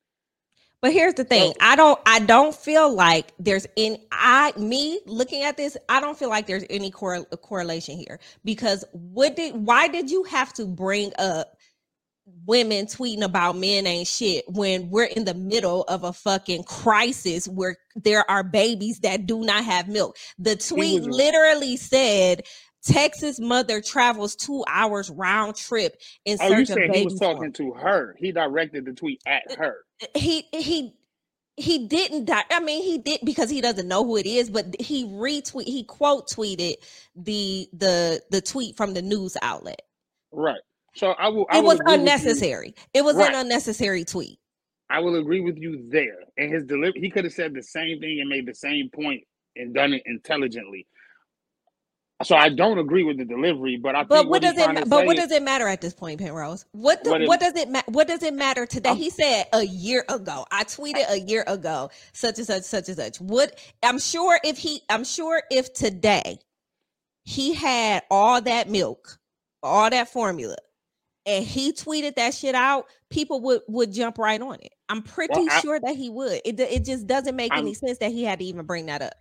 [0.82, 1.52] But here's the thing.
[1.52, 6.02] So- I don't I don't feel like there's any I me looking at this, I
[6.02, 10.54] don't feel like there's any correl- correlation here because what did why did you have
[10.54, 11.56] to bring up
[12.46, 17.48] women tweeting about men ain't shit when we're in the middle of a fucking crisis
[17.48, 20.18] where there are babies that do not have milk.
[20.38, 22.44] The tweet literally said
[22.86, 27.06] Texas mother travels 2 hours round trip in Oh, you search of said baby he
[27.06, 28.16] was talking to her.
[28.20, 29.78] He directed the tweet at uh, her.
[30.02, 30.94] Uh, he he
[31.56, 34.76] he didn't di- i mean he did because he doesn't know who it is but
[34.82, 36.74] he retweet he quote tweeted
[37.16, 39.84] the the the tweet from the news outlet
[40.34, 40.62] Right.
[40.96, 41.48] So I will.
[41.50, 42.44] I it was agree with you.
[42.44, 43.30] unnecessary it was Right.
[43.30, 44.40] an unnecessary tweet
[44.90, 46.20] I will agree with you there.
[46.38, 49.24] And his delivery, he could have said the same thing and made the same point
[49.58, 50.88] and done it intelligently.
[52.24, 55.06] So I don't agree with the delivery, but I but think what does it but
[55.06, 57.70] what does it matter at this point penrose what the, What what, it- does it
[57.70, 61.20] ma- what does it matter today I'm- he said a year ago i tweeted a
[61.20, 65.44] year ago such and such such and such what i'm sure if he i'm sure
[65.52, 66.40] if today
[67.26, 69.20] he had all that milk
[69.64, 70.58] all that formula
[71.26, 74.74] and he tweeted that shit out people would would jump right on it.
[74.90, 76.42] I'm pretty Well, I- sure that he would.
[76.46, 79.02] It, it just doesn't make any I'm- sense that he had to even bring that
[79.02, 79.14] up.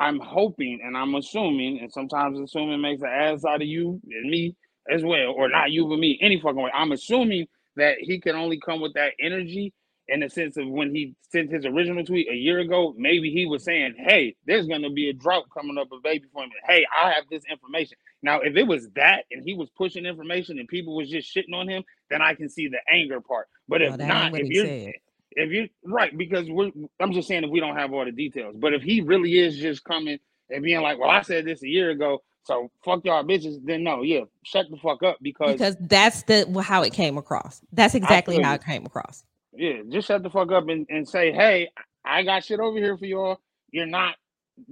[0.00, 4.28] I'm hoping and I'm assuming, and sometimes assuming makes an ass out of you and
[4.30, 4.56] me
[4.90, 6.70] as well, or not you but me, any fucking way.
[6.74, 9.72] I'm assuming that he can only come with that energy
[10.08, 13.46] in the sense of when he sent his original tweet a year ago, maybe he
[13.46, 16.60] was saying, Hey, there's gonna be a drought coming up of baby formula.
[16.66, 17.96] Hey, I have this information.
[18.22, 21.54] Now, if it was that and he was pushing information and people was just shitting
[21.54, 23.48] on him, then I can see the anger part.
[23.68, 24.94] But Well, if not, if you're said.
[25.32, 28.54] if you right because we're i'm just saying if we don't have all the details
[28.58, 30.18] but if he really is just coming
[30.50, 33.82] and being like well i said this a year ago so fuck y'all bitches then
[33.82, 37.94] no yeah shut the fuck up because, because that's the how it came across that's
[37.94, 39.24] exactly how it came across
[39.56, 41.68] yeah just shut the fuck up and, and say hey
[42.04, 43.38] i got shit over here for y'all
[43.70, 44.14] you're not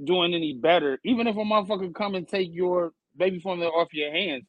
[0.05, 4.11] doing any better even if a motherfucker come and take your baby formula off your
[4.11, 4.45] hands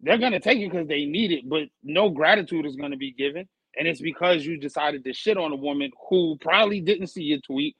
[0.00, 3.48] they're gonna take it because they need it but no gratitude is gonna be given
[3.78, 7.40] and it's because you decided to shit on a woman who probably didn't see your
[7.40, 7.76] tweet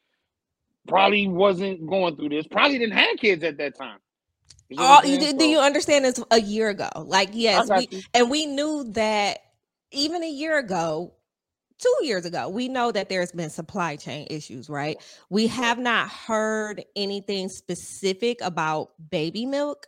[0.87, 3.99] probably wasn't going through this, probably didn't have kids at that time.
[4.69, 6.07] You Oh, you, do So, you understand?
[6.07, 6.89] It's a year ago.
[6.97, 9.39] Like, yes, we and we knew that
[9.93, 11.15] even a year ago,
[11.79, 14.99] two years ago, we know that there's been supply chain issues, right?
[15.31, 19.87] We have not heard anything specific about baby milk,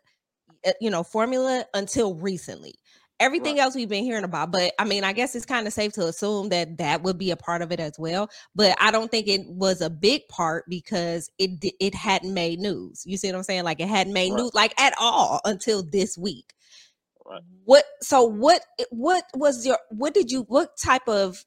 [0.66, 2.74] uh, you know, formula until recently.
[3.20, 3.60] Everything Right.
[3.60, 6.06] else we've been hearing about, but I mean, I guess it's kind of safe to
[6.06, 8.30] assume that that would be a part of it as well.
[8.54, 13.02] But I don't think it was a big part because it it hadn't made news.
[13.06, 13.64] You see what I'm saying?
[13.64, 14.36] Like it hadn't made Right.
[14.36, 16.54] news like at all until this week.
[17.24, 17.42] Right.
[17.64, 17.84] What?
[18.02, 18.62] So what?
[18.90, 19.78] What was your?
[19.90, 20.42] What did you?
[20.42, 21.44] What type of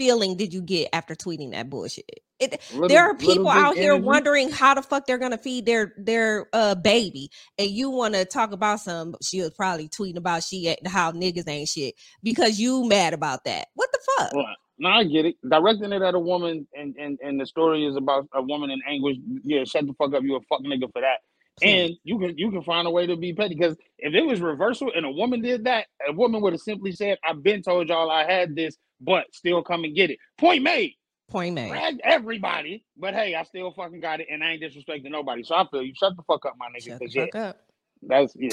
[0.00, 2.08] feeling did you get after tweeting that bullshit?
[2.38, 4.06] It, little- there are people out here energy.
[4.06, 8.24] wondering how the fuck they're gonna feed their their uh baby, and you want to
[8.24, 9.14] talk about some.
[9.22, 13.68] She was probably tweeting about she how niggas ain't shit because you mad about that.
[13.74, 14.32] What the fuck?
[14.78, 15.36] No, I get it.
[15.46, 18.80] Directing it at a woman and, and, and the story is about a woman in
[18.88, 19.18] anguish.
[19.44, 20.22] Yeah, shut the fuck up.
[20.22, 21.18] You a fuck nigga for that.
[21.62, 24.40] And you can you can find a way to be petty because if it was
[24.40, 27.90] reversal and a woman did that, a woman would have simply said, "I've been told
[27.90, 30.94] y'all I had this, but still come and get it." Point made.
[31.28, 31.68] Point made.
[31.68, 35.42] Dragged everybody, but hey, I still fucking got it, and I ain't disrespecting nobody.
[35.44, 35.94] So I feel you.
[35.94, 36.88] Shut the fuck up, my nigga.
[36.88, 37.56] Shut the 'cause yeah, fuck up.
[38.02, 38.50] that's yeah.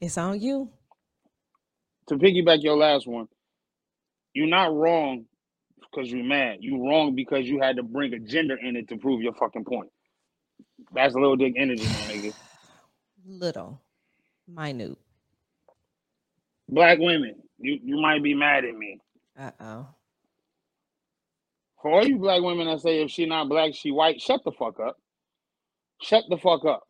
[0.00, 0.70] It's on you.
[2.08, 3.28] To piggyback your last one,
[4.34, 5.24] you're not wrong
[5.80, 6.58] because you're mad.
[6.60, 9.64] You wrong because you had to bring a gender in it to prove your fucking
[9.64, 9.90] point.
[10.92, 12.34] That's a little dick energy, my nigga.
[13.26, 13.80] Little,
[14.46, 14.98] minute.
[16.68, 19.00] Black women, you, you might be mad at me.
[19.38, 19.86] Uh oh.
[21.82, 24.52] For all you black women that say if she not black, she white, shut the
[24.52, 24.96] fuck up.
[26.02, 26.84] Shut the fuck up.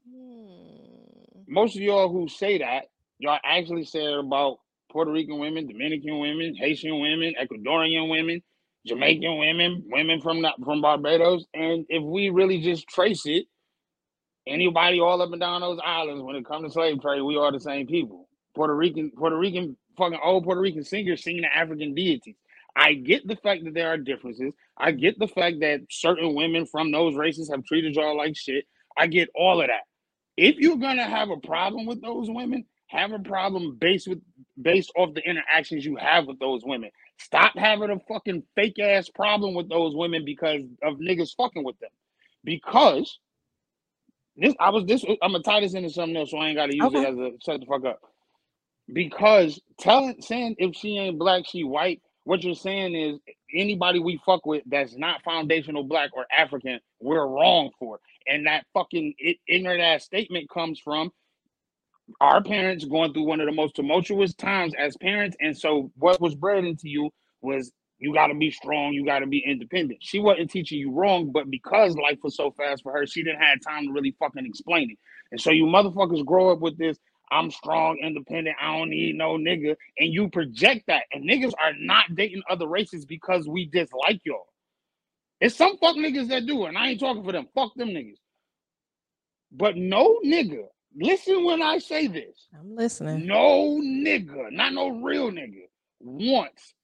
[1.49, 2.87] Most of y'all who say that,
[3.19, 4.59] y'all actually say it about
[4.91, 8.43] Puerto Rican women, Dominican women, Haitian women, Ecuadorian women,
[8.87, 11.45] Jamaican women, women from the, from Barbados.
[11.55, 13.47] And if we really just trace it,
[14.47, 17.53] anybody all up and down those islands, when it comes to slave trade, we are
[17.53, 18.24] the same people.
[18.55, 22.37] Puerto Rican, Puerto Rican, fucking old Puerto Rican singers singing the African deities.
[22.77, 24.53] I get the fact that there are differences.
[24.79, 28.67] I get the fact that certain women from those races have treated y'all like shit.
[28.97, 29.83] I get all of that.
[30.37, 34.21] If you're gonna have a problem with those women, have a problem based with
[34.63, 36.91] based off the interactions you have with those women.
[37.21, 41.79] Stop having a fucking fake ass problem with those women because of niggas fucking with
[41.81, 41.91] them.
[42.45, 43.21] Because
[44.37, 46.77] this I was this I'm gonna tie this into something else so I ain't gotta
[46.77, 46.95] use Okay.
[46.95, 48.01] it as a shut the fuck up.
[48.93, 52.03] Because telling saying if she ain't black, she white.
[52.25, 53.19] What you're saying is
[53.55, 57.99] anybody we fuck with that's not foundational black or African, we're wrong for.
[58.27, 59.15] And that fucking
[59.47, 61.11] ignorant ass statement comes from
[62.21, 65.37] our parents going through one of the most tumultuous times as parents.
[65.41, 67.11] And so what was bred into you
[67.43, 70.01] was you got to be strong, you got to be independent.
[70.03, 73.41] She wasn't teaching you wrong, but because life was so fast for her, she didn't
[73.41, 74.99] have time to really fucking explain it.
[75.31, 76.99] And so you motherfuckers grow up with this.
[77.31, 78.57] I'm strong, independent.
[78.61, 79.77] I don't need no nigga.
[79.99, 81.05] And you project that.
[81.13, 84.47] And niggas are not dating other races because we dislike y'all.
[85.41, 87.49] It's some fuck niggas that do, and I ain't talking for them.
[87.55, 88.19] Fuck them niggas.
[89.53, 90.65] But no nigga,
[90.97, 92.49] listen when I say this.
[92.59, 93.27] I'm listening.
[93.27, 95.65] No nigga, not no real nigga,
[96.01, 96.75] wants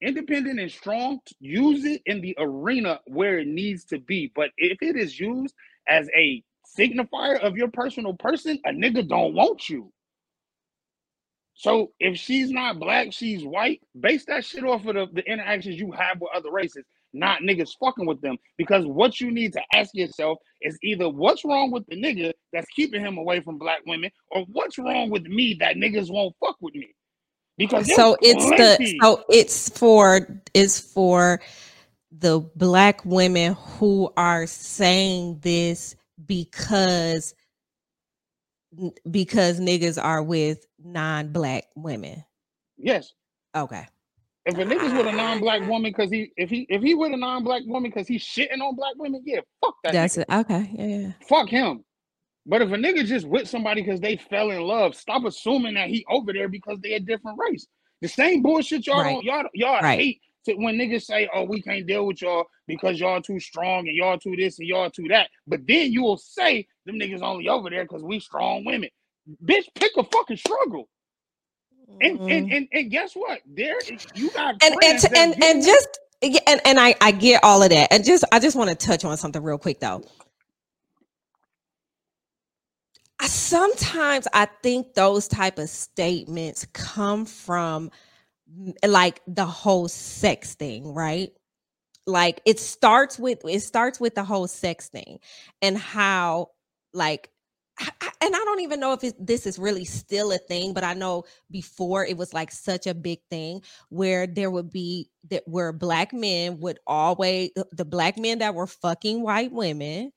[0.00, 1.20] independent and strong.
[1.40, 4.32] Use it in the arena where it needs to be.
[4.34, 5.54] But if it is used
[5.88, 6.42] as a
[6.78, 9.92] signifier of your personal person, a nigga don't want you.
[11.54, 13.80] So if she's not black, she's white.
[13.98, 17.70] Base that shit off of the, the interactions you have with other races, not niggas
[17.80, 18.36] fucking with them.
[18.58, 22.68] Because what you need to ask yourself is either what's wrong with the nigga that's
[22.68, 26.56] keeping him away from black women, or what's wrong with me that niggas won't fuck
[26.60, 26.94] with me.
[27.56, 31.40] Because So it's the so it's for it's for
[32.12, 37.34] the black women who are saying this because
[39.10, 42.24] because niggas are with non-black women.
[42.76, 43.12] yes.
[43.54, 43.86] Okay.
[44.44, 45.68] If a nigga's with a non-black ah.
[45.68, 48.76] woman because he if he if he with a non-black woman because he's shitting on
[48.76, 49.92] black women, yeah, fuck that.
[49.92, 50.20] That's nigga.
[50.20, 50.34] it.
[50.40, 50.70] Okay.
[50.74, 51.12] Yeah, yeah.
[51.28, 51.84] Fuck him.
[52.46, 55.88] But if a nigga just with somebody because they fell in love, stop assuming that
[55.88, 57.66] he over there because they a different race.
[58.02, 59.22] The same bullshit y'all Right.
[59.24, 59.98] y'all y'all Right.
[59.98, 63.88] hate to when niggas say, "Oh, we can't deal with y'all because y'all too strong
[63.88, 67.22] and y'all too this and y'all too that." But then you will say them niggas
[67.22, 68.90] only over there because we strong women.
[69.44, 70.88] Bitch, pick a fucking struggle.
[72.00, 73.40] And and, and and guess what?
[73.46, 73.76] There
[74.14, 74.74] you got Mm-hmm.
[74.74, 75.88] and and and, and just
[76.46, 79.04] and and I I get all of that, and just I just want to touch
[79.04, 80.02] on something real quick though.
[83.20, 87.90] I, sometimes I think those type of statements come from
[88.86, 91.30] like the whole sex thing, right?
[92.06, 95.18] Like it starts with it starts with the whole sex thing
[95.60, 96.50] and how
[96.92, 97.30] like
[97.78, 100.94] and I don't even know if it, this is really still a thing, but I
[100.94, 105.72] know before it was like such a big thing where there would be that where
[105.72, 110.12] black men would always the black men that were fucking white women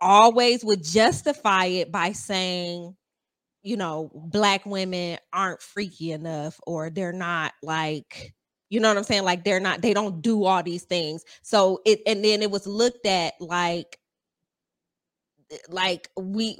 [0.00, 2.94] always would justify it by saying
[3.62, 8.34] you know black women aren't freaky enough or they're not like
[8.70, 9.24] you know what i'm saying?
[9.24, 11.24] Like they're not they don't do all these things.
[11.42, 13.98] So it and then it was looked at like
[15.50, 16.58] eh, like we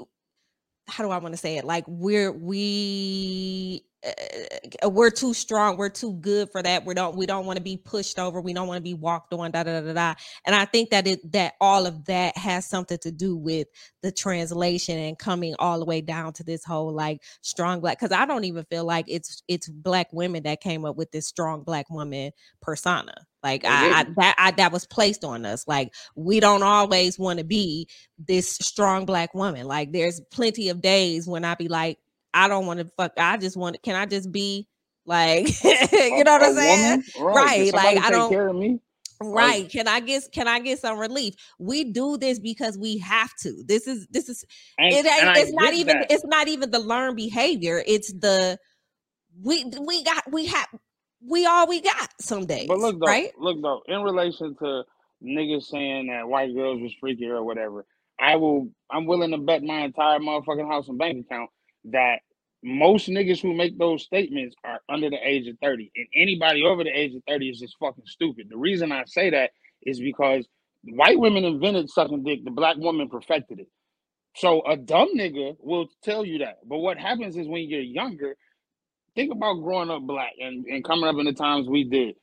[0.92, 1.64] how do I want to say it?
[1.64, 5.78] Like we're we uh, we're too strong.
[5.78, 6.84] We're too good for that.
[6.84, 8.42] We don't we don't want to be pushed over.
[8.42, 9.52] We don't want to be walked on.
[9.52, 10.14] Da da da da.
[10.44, 13.68] And I think that it that all of that has something to do with
[14.02, 17.98] the translation and coming all the way down to this whole like strong black.
[17.98, 21.26] Because I don't even feel like it's it's black women that came up with this
[21.26, 23.14] strong black woman persona.
[23.42, 25.66] Like oh, I, I that I, that was placed on us.
[25.66, 29.66] Like we don't always want to be this strong black woman.
[29.66, 31.98] Like there's plenty of days when I be like,
[32.34, 33.12] I don't want to fuck.
[33.16, 33.82] I just want.
[33.82, 34.68] Can I just be
[35.06, 37.04] like, you know what I'm saying?
[37.16, 37.34] woman?
[37.34, 38.80] Right, Did like, I don't- care of me.
[39.24, 39.70] Right.
[39.70, 41.34] Can I get can I get some relief?
[41.60, 43.62] We do this because we have to.
[43.66, 44.44] This is this is
[44.78, 46.10] And, it ain't and I it's not even that.
[46.10, 47.84] it's not even the learned behavior.
[47.86, 48.58] It's the
[49.40, 50.66] we we got we have
[51.26, 52.68] we all we got some days.
[52.68, 53.30] But look though, right?
[53.38, 54.84] look though, in relation to
[55.24, 57.84] niggas saying that white girls was freaky or whatever,
[58.20, 61.50] I will I'm willing to bet my entire motherfucking house and bank account
[61.86, 62.20] that
[62.64, 65.90] most niggas who make those statements are under the age of 30.
[65.96, 68.48] And anybody over the age of 30 is just fucking stupid.
[68.50, 69.50] The reason I say that
[69.82, 70.46] is because
[70.84, 73.68] white women invented sucking dick, the black woman perfected it.
[74.36, 76.58] So a dumb nigga will tell you that.
[76.66, 78.36] But what happens is when you're younger,
[79.16, 82.16] think about growing up black and, and coming up in the times we did.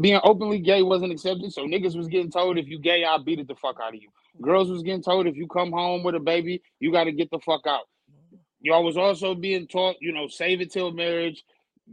[0.00, 3.40] Being openly gay wasn't accepted, so niggas was getting told if you gay, I'll beat
[3.40, 4.10] it the fuck out of you.
[4.42, 7.30] Girls was getting told if you come home with a baby, you got to get
[7.30, 7.82] the fuck out.
[8.60, 11.44] Y'all was also being taught, you know, save it till marriage,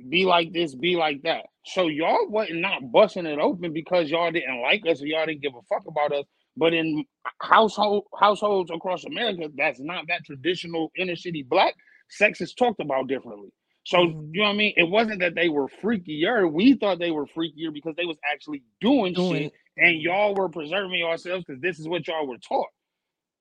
[0.09, 1.45] be like this, be like that.
[1.65, 5.41] So y'all wasn't not busting it open because y'all didn't like us or y'all didn't
[5.43, 6.25] give a fuck about us.
[6.57, 7.05] But in
[7.41, 11.75] household households across America, that's not that traditional inner city black.
[12.09, 13.49] Sex is talked about differently.
[13.85, 14.31] So Mhm.
[14.33, 14.73] you know what I mean?
[14.77, 16.51] It wasn't that they were freakier.
[16.51, 20.49] We thought they were freakier because they was actually doing, Doing shit, and y'all were
[20.49, 22.69] preserving yourselves because this is what y'all were taught.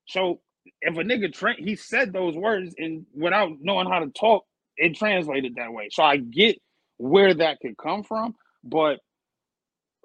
[0.08, 0.40] So
[0.82, 4.44] if a nigga tra- he said those words and without knowing how to talk,
[4.76, 5.88] it translated that way.
[5.92, 6.58] So I get
[6.98, 9.00] where that could come from, but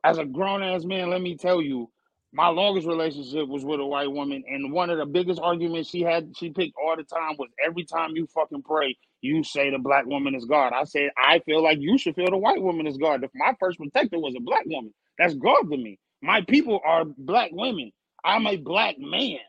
[0.05, 1.91] as a grown ass man, let me tell you,
[2.33, 6.01] my longest relationship was with a white woman, and one of the biggest arguments she
[6.01, 9.79] had, she picked all the time was every time you fucking pray, you say the
[9.79, 10.73] black woman is God.
[10.73, 13.23] I said, I feel like you should feel the white woman is God.
[13.23, 15.99] If my first protector was a black woman, that's God to me.
[16.21, 17.91] My people are black women.
[18.25, 19.39] I'm a black man.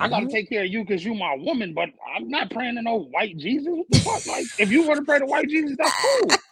[0.00, 2.82] I gotta take care of you because you my woman, but I'm not praying to
[2.82, 3.68] no white Jesus.
[3.72, 4.26] What the fuck?
[4.26, 6.42] Like, if you want to pray to white Jesus, that's cool.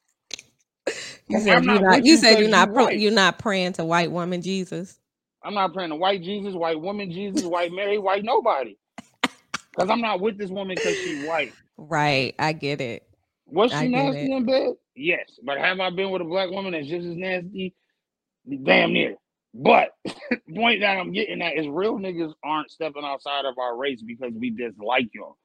[1.28, 1.88] You said you're not.
[1.88, 2.74] You you said you're not.
[2.76, 2.98] you.
[2.98, 4.98] You're not praying to white woman Jesus.
[5.42, 8.76] I'm not praying to white Jesus, white woman Jesus, white Mary, white nobody.
[9.22, 11.52] Because I'm not with this woman because she's white.
[11.76, 12.34] Right.
[12.38, 13.08] I get it.
[13.46, 14.30] Was she nasty it.
[14.30, 14.74] in bed?
[14.94, 15.38] Yes.
[15.42, 17.74] But have I been with a black woman that's just as nasty?
[18.62, 19.16] Damn near.
[19.54, 19.90] But
[20.54, 24.32] point that I'm getting at is real niggas aren't stepping outside of our race because
[24.34, 25.36] we dislike y'all.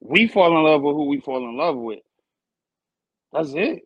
[0.00, 2.00] We fall in love with who we fall in love with.
[3.32, 3.82] That's it.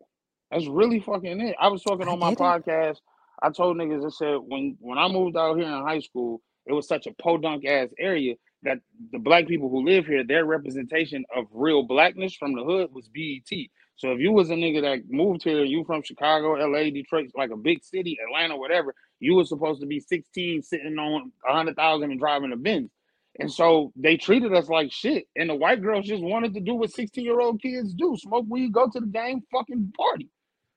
[0.50, 1.56] That's really fucking it.
[1.58, 2.98] I was talking on my podcast.
[3.42, 6.72] I told niggas I said when when I moved out here in high school, it
[6.72, 8.78] was such a podunk ass area that
[9.12, 13.08] the black people who live here, their representation of real blackness from the hood was
[13.08, 13.58] BET.
[13.96, 17.50] So if you was a nigga that moved here, you from Chicago, LA, Detroit, like
[17.50, 21.76] a big city, Atlanta, whatever, you was supposed to be 16, sitting on a hundred
[21.76, 22.90] thousand and driving a Benz.
[23.38, 25.26] And so they treated us like shit.
[25.36, 28.46] And the white girls just wanted to do what 16 year old kids do: smoke
[28.48, 30.28] weed, go to the game, fucking party.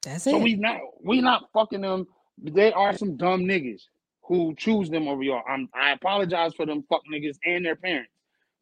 [0.03, 0.33] That's So it.
[0.33, 2.07] So we not we not fucking them.
[2.41, 3.83] They are some dumb niggas
[4.23, 5.43] who choose them over y'all.
[5.49, 8.11] I'm I apologize for them fuck niggas and their parents.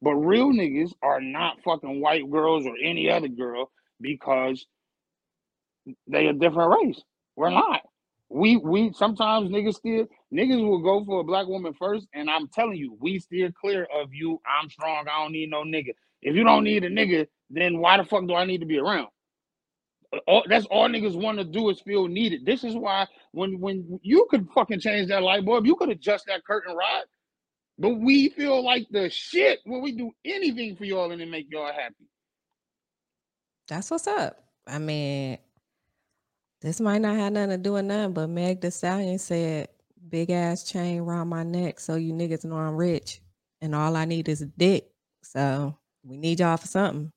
[0.02, 3.72] But real niggas are not fucking white girls or any other girl
[4.02, 4.66] because
[6.08, 7.02] they a different race.
[7.36, 7.82] We're not.
[8.30, 12.48] We we sometimes niggas still niggas will go for a black woman first, and I'm
[12.50, 14.42] telling you, we steer clear of you.
[14.48, 15.06] I'm strong.
[15.10, 15.92] I don't need no nigga.
[16.22, 18.80] If you don't need a nigga, then why the fuck do I need to be
[18.80, 19.10] around?
[20.28, 22.46] All, that's all niggas want to do is feel needed.
[22.46, 26.26] This is why when when you could fucking change that light bulb, you could adjust
[26.28, 27.04] that curtain rod.
[27.80, 31.48] But we feel like the shit when we do anything for y'all and it make
[31.50, 32.08] y'all happy.
[33.68, 34.44] That's what's up.
[34.68, 35.38] I mean,
[36.62, 39.70] this might not have nothing to do with nothing, but Meg the Stallion said,
[40.10, 43.22] "Big ass chain around my neck, so you niggas know I'm rich,
[43.62, 44.90] and all I need is a dick.
[45.24, 47.12] So we need y'all for something."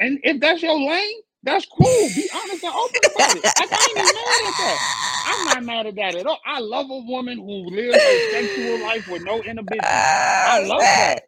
[0.00, 2.08] And if that's your lane, that's cool.
[2.14, 3.44] Be honest and open about it.
[3.58, 4.80] Like, I ain't even mad at that.
[5.26, 6.40] I'm not mad at that at all.
[6.46, 9.80] I love a woman who lives a sexual life with no inhibition.
[9.84, 11.20] I love that.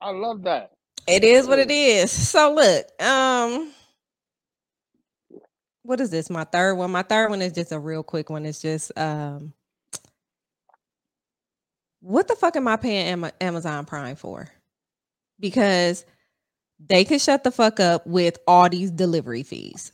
[0.00, 0.72] I love that.
[1.06, 2.10] It is what it is.
[2.12, 3.72] So look, um,
[5.82, 6.30] what is this?
[6.30, 6.90] My third one.
[6.92, 8.46] My third one is just a real quick one.
[8.46, 9.52] It's just um,
[12.00, 14.48] what the fuck am I paying Amazon Prime for?
[15.40, 16.04] Because
[16.88, 19.92] they could shut the fuck up with all these delivery fees.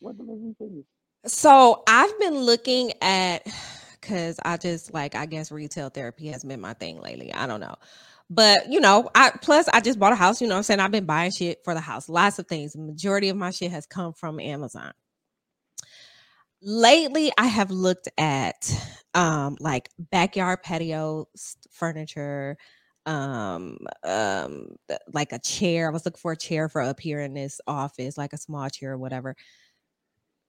[0.00, 0.26] What fuck
[0.60, 0.84] is
[1.32, 3.46] So I've been looking at
[4.00, 7.32] because I just like I guess retail therapy has been my thing lately.
[7.32, 7.76] I don't know.
[8.28, 10.80] But you know, I plus I just bought a house, you know what I'm saying?
[10.80, 12.08] I've been buying shit for the house.
[12.08, 12.72] Lots of things.
[12.72, 14.92] The majority of my shit has come from Amazon.
[16.62, 18.70] Lately, I have looked at
[19.14, 21.28] um like backyard patio
[21.70, 22.56] furniture,
[23.06, 25.88] um um th- like a chair.
[25.88, 28.68] I was looking for a chair for up here in this office, like a small
[28.70, 29.36] chair or whatever.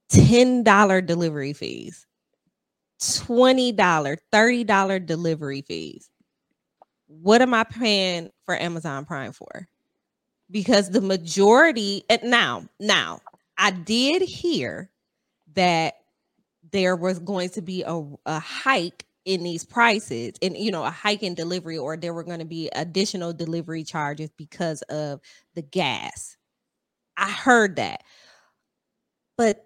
[0.09, 2.05] $10 delivery fees,
[3.17, 6.09] $20, $30 delivery fees.
[7.07, 9.67] What am I paying for Amazon Prime for?
[10.51, 13.21] Because the majority and now, now
[13.57, 14.91] I did hear
[15.55, 15.95] that
[16.71, 20.91] there was going to be a, a hike in these prices and you know a
[20.91, 25.21] hike in delivery or there were going to be additional delivery charges because of
[25.55, 26.37] the gas.
[27.17, 28.03] I heard that.
[29.37, 29.63] But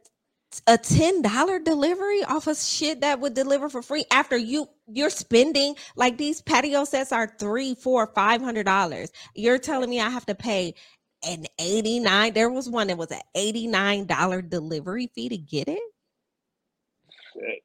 [0.68, 5.12] a ten dollar delivery off of shit that would deliver for free after you you're
[5.12, 9.12] spending like these patio sets are three, four, five hundred dollars.
[9.36, 10.76] You're telling me I have to pay
[11.28, 15.82] an 89 there was one that was an 89 dollar delivery fee to get it
[17.34, 17.64] Shit.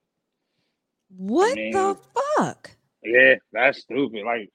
[1.17, 1.97] What mean, the
[2.37, 2.71] fuck
[3.03, 4.25] Yeah, that's stupid.
[4.25, 4.51] Like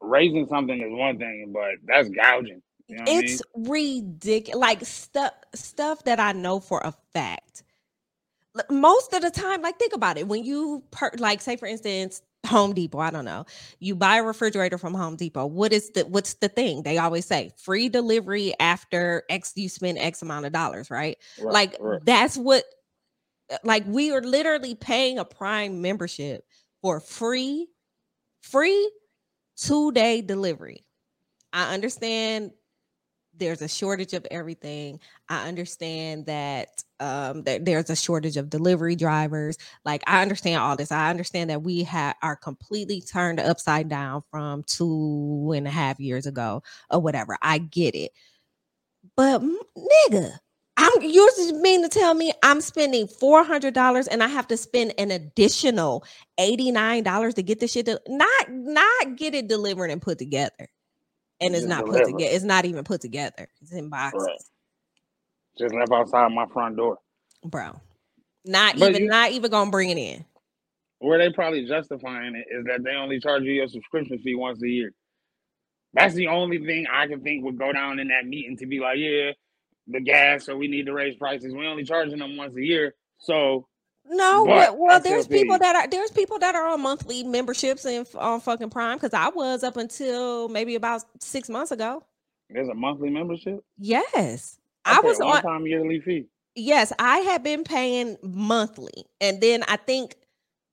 [0.00, 2.62] raising something is one thing, but that's gouging.
[2.88, 3.24] You know what I mean?
[3.30, 7.64] it's ridiculous like stuff stuff that i know for a fact
[8.70, 12.22] most of the time like think about it when you per like say for instance
[12.46, 13.44] home depot i don't know
[13.80, 17.26] you buy a refrigerator from home depot what is the what's the thing they always
[17.26, 22.00] say free delivery after x you spend x amount of dollars right Right, like right.
[22.04, 22.64] that's what
[23.64, 26.44] like we are literally paying a prime membership
[26.82, 27.68] for free
[28.42, 28.90] free
[29.56, 30.84] two day delivery.
[31.52, 32.52] I understand
[33.38, 35.00] there's a shortage of everything.
[35.28, 39.58] I understand that um that there's a shortage of delivery drivers.
[39.84, 40.92] Like I understand all this.
[40.92, 46.00] I understand that we have are completely turned upside down from two and a half
[46.00, 47.36] years ago or whatever.
[47.42, 48.12] I get it.
[49.16, 50.38] But nigga,
[50.76, 54.48] I'm you just mean to tell me I'm spending four hundred dollars and I have
[54.48, 56.04] to spend an additional
[56.38, 60.18] eighty nine dollars to get this shit to not not get it delivered and put
[60.18, 60.68] together,
[61.40, 62.34] and it's not put together.
[62.34, 63.48] It's not even put together.
[63.62, 64.38] It's in boxes, Right.
[65.58, 66.98] Just left outside my front door.
[67.44, 67.80] bro.
[68.44, 70.24] Not But even you- not even gonna bring it in.
[70.98, 74.62] Where they probably justifying it is that they only charge you your subscription fee once
[74.62, 74.92] a year.
[75.92, 78.80] That's the only thing I can think would go down in that meeting to be
[78.80, 79.32] like, yeah,
[79.86, 81.52] the gas, so we need to raise prices.
[81.54, 82.94] We're only charging them once a year.
[83.18, 83.66] So
[84.04, 87.84] No, But well, I there's people that are there's people that are on monthly memberships
[87.84, 92.04] and on fucking Prime because I was up until maybe about six months ago.
[92.50, 93.64] there's a monthly membership.
[93.78, 95.28] Yes, I, pay was on.
[95.28, 96.26] one-time yearly fee.
[96.54, 100.16] Yes, I had been paying monthly, and then I think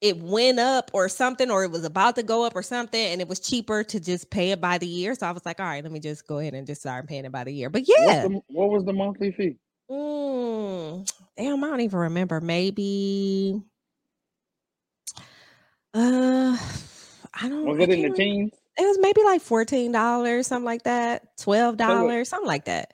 [0.04, 3.22] it went up or something, or it was about to go up or something, and
[3.22, 5.16] it was cheaper to just pay it by the year.
[5.16, 7.24] So I was like, all right, let me just go ahead and just start paying
[7.24, 7.70] it by the year.
[7.70, 9.56] But yeah, the, what was the monthly fee?
[9.90, 12.42] Mm, damn, I don't even remember.
[12.42, 13.62] Maybe,
[15.94, 16.58] uh,
[17.34, 17.66] I don't.
[17.66, 18.16] Was I it in the remember.
[18.18, 18.52] teens?
[18.78, 21.38] It was maybe like fourteen dollars, something like that.
[21.38, 22.94] Twelve dollars, something like that.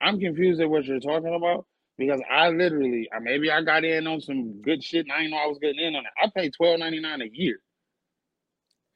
[0.00, 1.64] I'm confused at what you're talking about
[2.00, 5.32] because I literally, uh, maybe I got in on some good shit and I didn't
[5.32, 6.12] know I was getting in on it.
[6.22, 7.60] I pay twelve ninety nine a year.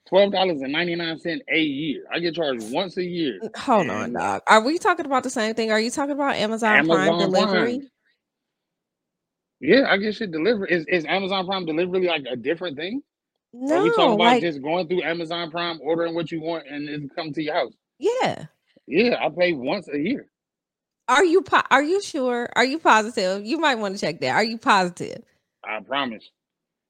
[0.08, 2.04] Twelve dollars and ninety nine cent a year.
[2.12, 3.42] I get charged once a year.
[3.56, 4.42] Hold on, dog.
[4.48, 5.72] Are we talking about the same thing?
[5.72, 7.30] Are you talking about Amazon, Amazon Prime delivery?
[7.30, 7.88] Prime.
[9.60, 10.70] Yeah, I get shit delivered.
[10.70, 13.02] Is is Amazon Prime delivery like a different thing?
[13.54, 16.66] No, Are we talking about like just going through Amazon Prime, ordering what you want,
[16.68, 17.74] and it come to your house?
[17.98, 18.46] yeah.
[18.86, 20.28] Yeah, I pay once a year.
[21.08, 22.48] Are you po- are you sure?
[22.56, 23.44] Are you positive?
[23.44, 24.34] You might want to check that.
[24.34, 25.22] Are you positive?
[25.62, 26.30] I promise.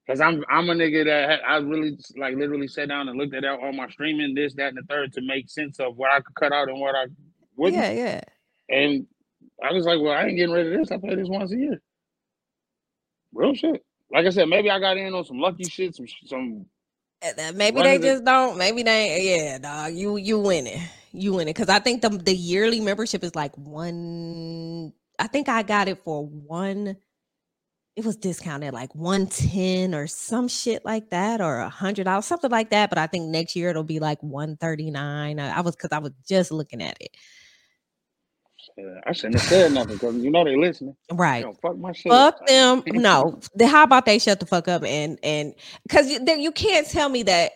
[0.07, 3.35] Cause I'm I'm a nigga that had, I really like literally sat down and looked
[3.35, 6.21] at all my streaming this that and the third to make sense of what I
[6.21, 7.07] could cut out and what I
[7.57, 7.83] wouldn't.
[7.83, 8.21] Yeah, yeah.
[8.69, 9.07] And
[9.63, 10.93] I was like, well, I ain't getting rid of this.
[10.93, 11.81] I play this once a year.
[13.33, 13.83] Real shit.
[14.13, 16.67] Like I said, maybe I got in on some lucky shit, some some.
[17.55, 18.59] Maybe they just don't.
[18.59, 19.23] Maybe they.
[19.23, 19.95] Yeah, dog.
[19.95, 20.83] You you winning.
[21.15, 24.93] You in it because I think the the yearly membership is like one.
[25.19, 26.97] I think I got it for one.
[27.95, 32.25] It was discounted like one ten or some shit like that, or a hundred dollars,
[32.27, 32.91] something like that.
[32.91, 35.39] But I think next year it'll be like one thirty nine.
[35.39, 37.17] I was because I was just looking at it.
[38.77, 40.97] Uh, I shouldn't have said nothing because you know they listening.
[41.13, 41.45] Right.
[41.45, 42.11] Gonna fuck my shit.
[42.11, 45.55] fuck them no then how about they shut the fuck up and and
[45.85, 47.53] because you, you can't tell me that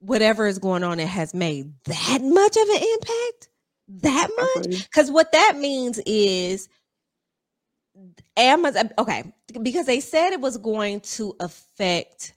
[0.00, 3.48] whatever is going on it has made that much of an impact?
[4.02, 4.84] That much?
[4.84, 6.68] because what that means is
[8.36, 9.32] amazon okay
[9.62, 12.34] because they said it was going to affect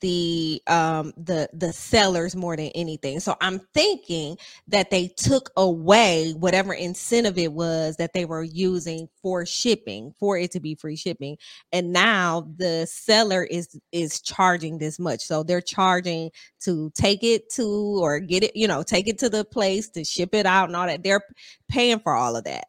[0.00, 3.20] the um the the sellers more than anything.
[3.20, 4.36] So i'm thinking
[4.68, 10.38] that they took away whatever incentive it was that they were using for shipping for
[10.38, 11.36] it to be free shipping.
[11.72, 15.22] And now the seller is is charging this much.
[15.22, 16.30] So they're charging
[16.60, 17.64] to take it to
[18.02, 20.76] or get it you know take it to the place to ship it out and
[20.76, 21.02] all that.
[21.02, 21.22] They're
[21.68, 22.66] paying for all of that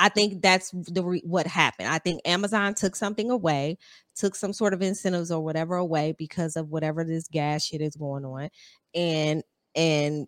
[0.00, 3.78] i think that's the re- what happened i think amazon took something away
[4.16, 7.96] took some sort of incentives or whatever away because of whatever this gas shit is
[7.96, 8.48] going on
[8.94, 9.44] and
[9.76, 10.26] and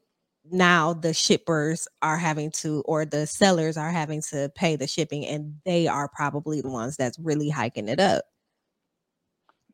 [0.51, 5.27] now the shippers are having to or the sellers are having to pay the shipping
[5.27, 8.25] and they are probably the ones that's really hiking it up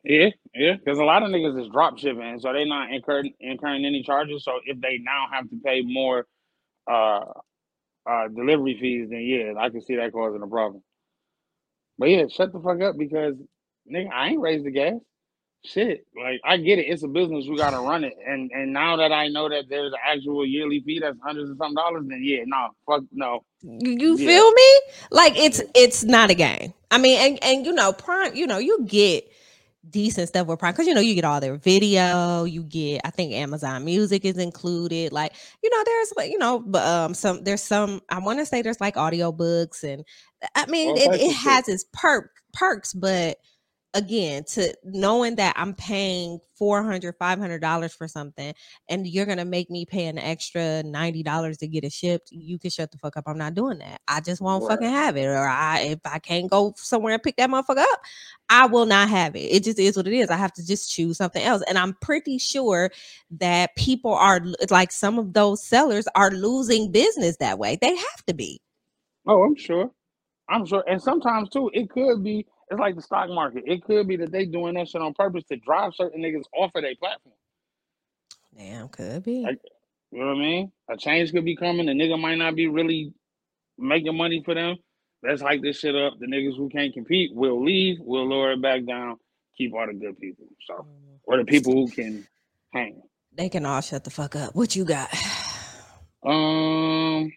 [0.03, 3.85] Yeah, yeah, because a lot of niggas is drop shipping, so they're not incurring incurring
[3.85, 4.45] any charges.
[4.45, 6.25] So if they now have to pay more
[6.91, 7.25] uh
[8.09, 10.83] uh delivery fees, then yeah, I can see that causing a problem.
[11.99, 13.35] But yeah, shut the fuck up because
[13.91, 14.95] nigga, I ain't raised the gas.
[15.65, 18.97] Shit, like I get it, it's a business, we gotta run it, and and now
[18.97, 22.21] that I know that there's an actual yearly fee that's hundreds of some dollars, then
[22.23, 24.19] yeah, no, fuck no, you, you Yeah.
[24.19, 24.81] feel me
[25.11, 28.59] like it's it's not a game i mean and and you know prime you know
[28.59, 29.25] you get
[29.89, 33.09] decent stuff with prime because you know you get all their video you get i
[33.09, 35.33] think amazon music is included like
[35.63, 38.81] you know there's like you know um some there's some i want to say there's
[38.81, 40.03] like audiobooks and
[40.55, 43.37] i mean All it, it has its perk perks but
[43.95, 48.53] again to knowing that i'm paying 400 500 dollars for something
[48.87, 52.59] and you're gonna make me pay an extra 90 dollars to get it shipped you
[52.59, 54.73] can shut the fuck up i'm not doing that i just won't Right.
[54.73, 58.01] fucking have it or i if i can't go somewhere and pick that motherfucker up
[58.49, 60.91] i will not have it it just is what it is i have to just
[60.93, 62.91] choose something else and i'm pretty sure
[63.31, 68.25] that people are like some of those sellers are losing business that way they have
[68.27, 68.61] to be
[69.27, 69.91] Oh, I'm sure.
[70.49, 70.83] I'm sure.
[70.87, 73.63] And sometimes too, it could be it's like the stock market.
[73.65, 76.71] It could be that they doing that shit on purpose to drive certain niggas off
[76.75, 77.35] of their platform.
[78.57, 79.59] damn could be Like,
[80.11, 80.71] You know what I mean?
[80.89, 81.85] A change could be coming.
[81.87, 83.13] The nigga might not be really
[83.77, 84.77] making money for them.
[85.23, 86.13] Let's hype this shit up.
[86.19, 87.97] The niggas who can't compete will leave.
[87.99, 89.17] We'll lower it back down.
[89.57, 90.45] Keep all the good people.
[90.65, 91.19] So, Mm.
[91.23, 92.25] or the people who can
[92.73, 93.01] hang.
[93.33, 95.09] they can all shut the fuck up what you got
[96.23, 97.31] Um,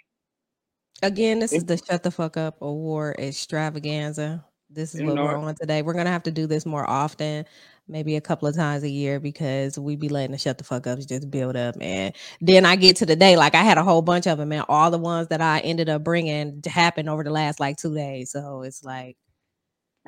[1.02, 4.44] Again, this is the Shut the Fuck Up Award extravaganza.
[4.74, 5.82] This is You what know we're on today.
[5.82, 7.46] We're gonna have to do this more often,
[7.88, 10.86] maybe a couple of times a year, because we be letting the shut the fuck
[10.88, 11.76] ups just build up.
[11.80, 14.52] And then I get to the day, like I had a whole bunch of them,
[14.52, 17.94] and all the ones that I ended up bringing happened over the last like two
[17.94, 18.32] days.
[18.32, 19.16] So it's like,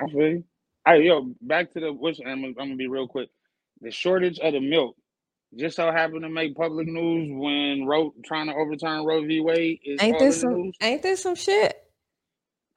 [0.01, 0.45] I feel you.
[0.87, 3.31] Hey, yo, back to the which I'm, gonna- I'm gonna be real quick.
[3.83, 4.97] The shortage of the milk
[5.57, 9.41] just so happened to make public news when Roe trying to overturn Roe v.
[9.41, 10.61] Wade is ain't this some?
[10.65, 10.77] news.
[10.83, 11.77] Ain't this some shit?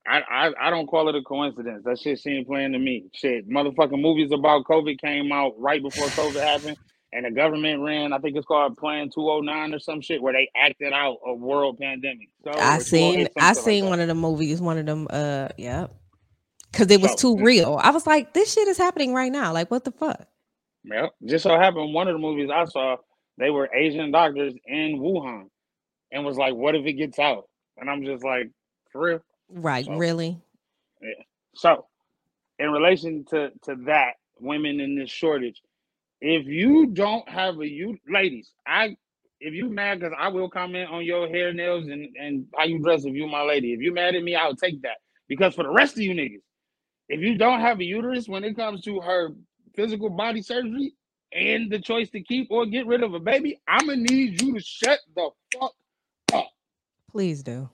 [0.08, 1.84] I, I I don't call it a coincidence.
[1.84, 3.06] That shit seemed plain to me.
[3.14, 6.78] Shit, motherfucking movies about COVID came out right before COVID happened,
[7.12, 8.14] and the government ran.
[8.14, 11.18] I think it's called Plan Two Hundred Nine or some shit, where they acted out
[11.26, 12.30] a world pandemic.
[12.44, 15.08] So I seen, I seen like one of the movies, one of them.
[15.10, 15.88] Uh, yeah,
[16.72, 17.80] because it was So, too real.
[17.82, 19.52] I was like, this shit is happening right now.
[19.52, 20.26] Like, what the fuck?
[20.86, 22.96] Yeah, Just so happened, one of the movies I saw,
[23.38, 25.50] they were Asian doctors in Wuhan,
[26.14, 28.50] and was like, "What if it gets out?" And I'm just like,
[28.92, 29.20] for real.
[29.50, 29.86] Right?
[29.86, 30.42] So- Really?
[31.56, 31.86] So,
[32.60, 35.62] in relation to to that, women in this shortage,
[36.22, 38.96] if you don't have a you ladies, I
[39.40, 42.80] if you mad because I will comment on your hair, nails, and and how you
[42.80, 43.74] dress if you my lady.
[43.74, 46.42] If you mad at me, I'll take that because for the rest of you niggas,
[47.10, 49.30] if you don't have a uterus when it comes to her
[49.76, 50.94] physical body surgery
[51.32, 54.54] and the choice to keep or get rid of a baby, I'm gonna need you
[54.54, 55.74] to shut the fuck
[56.34, 56.48] up.
[57.12, 57.70] Please do.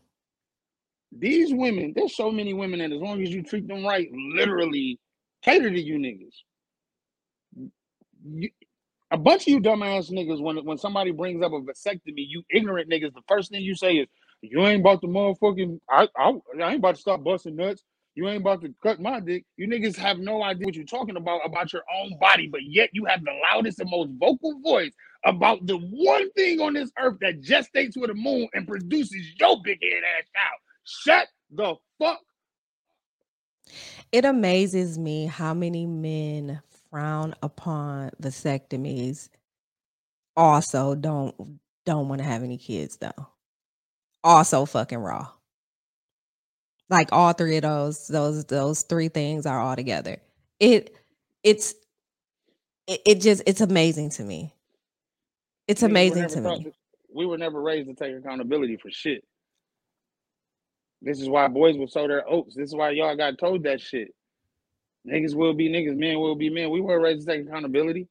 [1.20, 4.99] These women, there's so many women, and as long as you treat them right, literally
[5.43, 6.36] cater to you niggas.
[8.26, 8.49] You,
[9.11, 12.89] a bunch of you dumbass niggas, when when somebody brings up a vasectomy, you ignorant
[12.91, 14.07] niggas, the first thing you say is,
[14.41, 17.84] "You ain't about to motherfucking, I, I, I ain't about to stop busting nuts.
[18.16, 19.45] You ain't about to cut my dick.
[19.57, 22.91] You niggas have no idea what you're talking about about your own body, but yet
[22.93, 24.93] you have the loudest and most vocal voice
[25.26, 29.57] about the one thing on this earth that gestates with a moon and produces your
[29.64, 30.62] big head ass out.
[30.86, 32.19] Shut the fuck.
[34.11, 39.29] It amazes me how many men frown upon vasectomies.
[40.38, 43.27] Also, don't don't want to have any kids though.
[44.23, 45.29] Also, fucking raw.
[46.89, 50.17] Like all three of those, those those three things are all together.
[50.59, 50.95] It
[51.43, 51.73] it's
[52.88, 54.53] it, it just it's amazing to me.
[55.67, 56.63] It's amazing never to me.
[56.65, 56.73] to-
[57.13, 59.23] we were never raised to take accountability for shit.
[61.04, 62.56] This is why boys will sow their oats.
[62.56, 64.10] This is why y'all got told that shit.
[65.08, 66.72] Niggas will be niggas, men will be men.
[66.72, 68.08] We weren't raised to take accountability.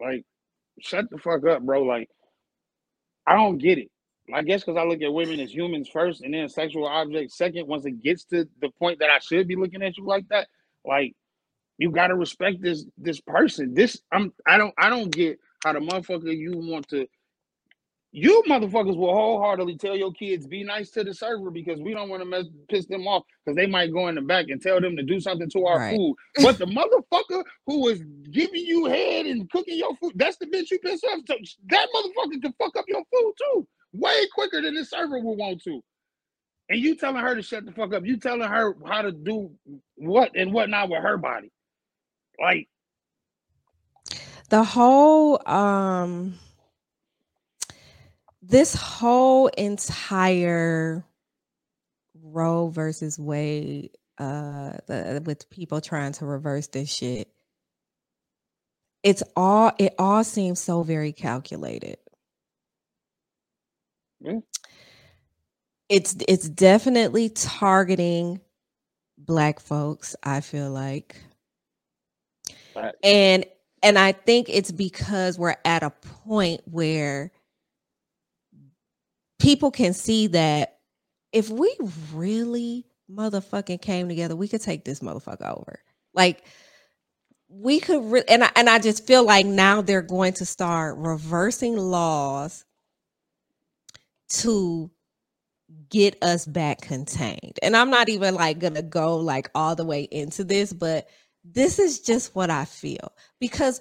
[0.00, 0.24] Like,
[0.80, 1.84] shut the fuck up, bro.
[1.84, 2.10] Like,
[3.26, 3.90] I don't get it.
[4.34, 7.68] I guess because I look at women as humans first and then sexual objects second.
[7.68, 10.48] Once it gets to the point that I should be looking at you like that,
[10.86, 11.14] like
[11.78, 13.74] you gotta respect this this person.
[13.74, 17.08] This I'm I don't I don't get how the motherfucker you want to
[18.12, 22.08] you motherfuckers will wholeheartedly tell your kids be nice to the server because we don't
[22.08, 24.80] want to mess piss them off because they might go in the back and tell
[24.80, 25.90] them to do something to our Right.
[25.90, 26.16] food.
[26.38, 28.02] But the motherfucker who is
[28.32, 31.20] giving you head and cooking your food, that's the bitch you piss off.
[31.26, 31.36] So
[31.70, 35.62] that motherfucker can fuck up your food too, way quicker than the server will want
[35.64, 35.82] to.
[36.70, 38.04] And you telling her to shut the fuck up.
[38.06, 39.52] You telling her how to do
[39.96, 41.52] what and what not with her body.
[42.40, 42.68] Like,
[44.50, 46.34] the whole um
[48.48, 51.04] this whole entire
[52.22, 57.28] Roe versus Wade uh the, with people trying to reverse this shit
[59.04, 61.98] it's all it all seems so very calculated
[64.20, 64.40] Yeah.
[65.88, 68.40] it's it's definitely targeting
[69.16, 71.16] black folks i feel like
[72.74, 72.98] Facts.
[73.04, 73.44] and
[73.82, 77.30] and i think it's because we're at a point where
[79.38, 80.78] people can see that
[81.32, 81.74] if we
[82.12, 85.78] really motherfucking came together we could take this motherfucker over
[86.14, 86.44] like
[87.48, 90.98] we could re- and I, and I just feel like now they're going to start
[90.98, 92.64] reversing laws
[94.28, 94.90] to
[95.90, 97.58] get us back contained.
[97.62, 101.08] And I'm not even like going to go like all the way into this, but
[101.44, 103.80] this is just what I feel because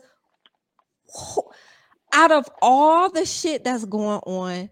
[2.14, 4.70] out of all the shit that's going on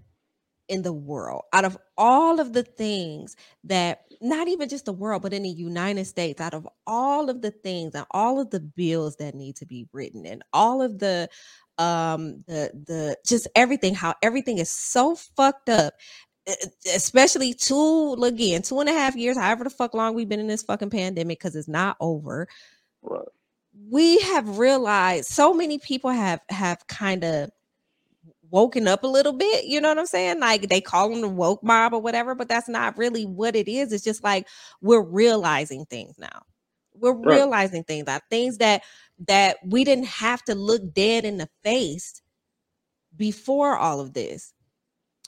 [0.67, 5.21] in the world, out of all of the things that not even just the world,
[5.21, 8.59] but in the United States, out of all of the things and all of the
[8.59, 11.29] bills that need to be written and all of the
[11.77, 15.93] um the the just everything how everything is so fucked up
[16.95, 20.47] especially two again two and a half years however the fuck long we've been in
[20.47, 22.47] this fucking pandemic because it's not over
[23.03, 23.27] Right.
[23.89, 27.49] we have realized so many people have have kind of
[28.55, 31.29] woken up a little bit you know what i'm saying like they call them the
[31.29, 34.47] woke mob or whatever but that's not really what it is it's just like
[34.81, 36.41] we're realizing things now
[36.95, 37.45] we're Right.
[37.45, 38.83] realizing things that things that
[39.27, 42.21] that we didn't have to look dead in the face
[43.17, 44.53] before all of this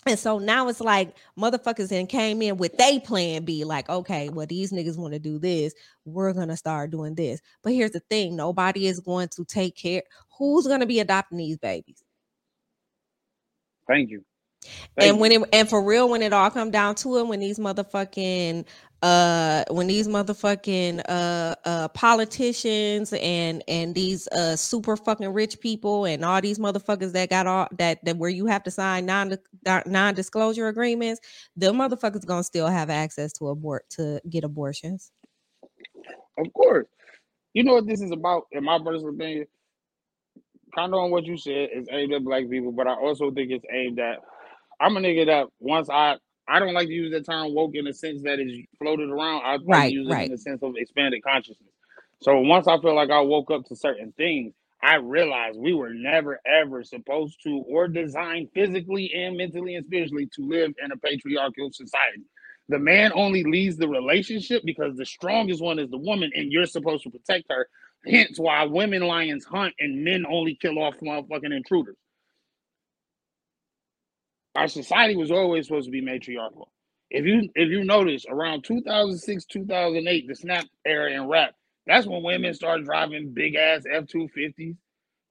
[0.07, 4.29] and so now it's like motherfuckers then came in with they plan B, like, okay,
[4.29, 5.73] well, these niggas want to do this.
[6.05, 7.41] We're gonna start doing this.
[7.63, 10.03] But here's the thing: nobody is going to take care.
[10.39, 12.03] Who's gonna be adopting these babies?
[13.87, 14.23] Thank you.
[14.97, 17.39] Thank and when it and for real, when it all come down to it, when
[17.39, 18.65] these motherfucking
[19.03, 26.05] uh when these motherfucking uh uh politicians and and these uh super fucking rich people
[26.05, 29.37] and all these motherfuckers that got all that that where you have to sign non
[29.85, 31.21] non-disclosure agreements,
[31.55, 35.11] the motherfuckers gonna still have access to abort to get abortions.
[36.37, 36.87] Of course.
[37.53, 39.47] You know what this is about, in my personal opinion?
[40.77, 43.51] Kind of on what you said is aimed at black people, but I also think
[43.51, 44.19] it's aimed at.
[44.79, 46.17] I'm a nigga that once I
[46.49, 49.41] I don't like to use the term woke in the sense that it's floated around.
[49.45, 51.69] I Right, use it in the sense of expanded consciousness.
[52.21, 54.53] So once I feel like I woke up to certain things,
[54.83, 60.29] I realized we were never ever supposed to or designed physically and mentally and spiritually
[60.35, 62.23] to live in a patriarchal society.
[62.69, 66.65] The man only leads the relationship because the strongest one is the woman, and you're
[66.65, 67.67] supposed to protect her.
[68.09, 71.97] Hence why women lions hunt and men only kill off motherfucking intruders.
[74.55, 76.71] Our society was always supposed to be matriarchal.
[77.09, 81.55] If you if you notice around 2006, 2008, the snap era in rap,
[81.87, 84.77] that's when women started driving big ass F-250s,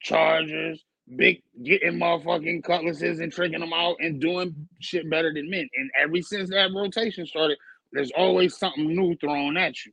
[0.00, 0.84] Chargers,
[1.16, 5.68] big getting motherfucking cutlasses and tricking them out and doing shit better than men.
[5.76, 7.58] And ever since that rotation started,
[7.92, 9.92] there's always something new thrown at you.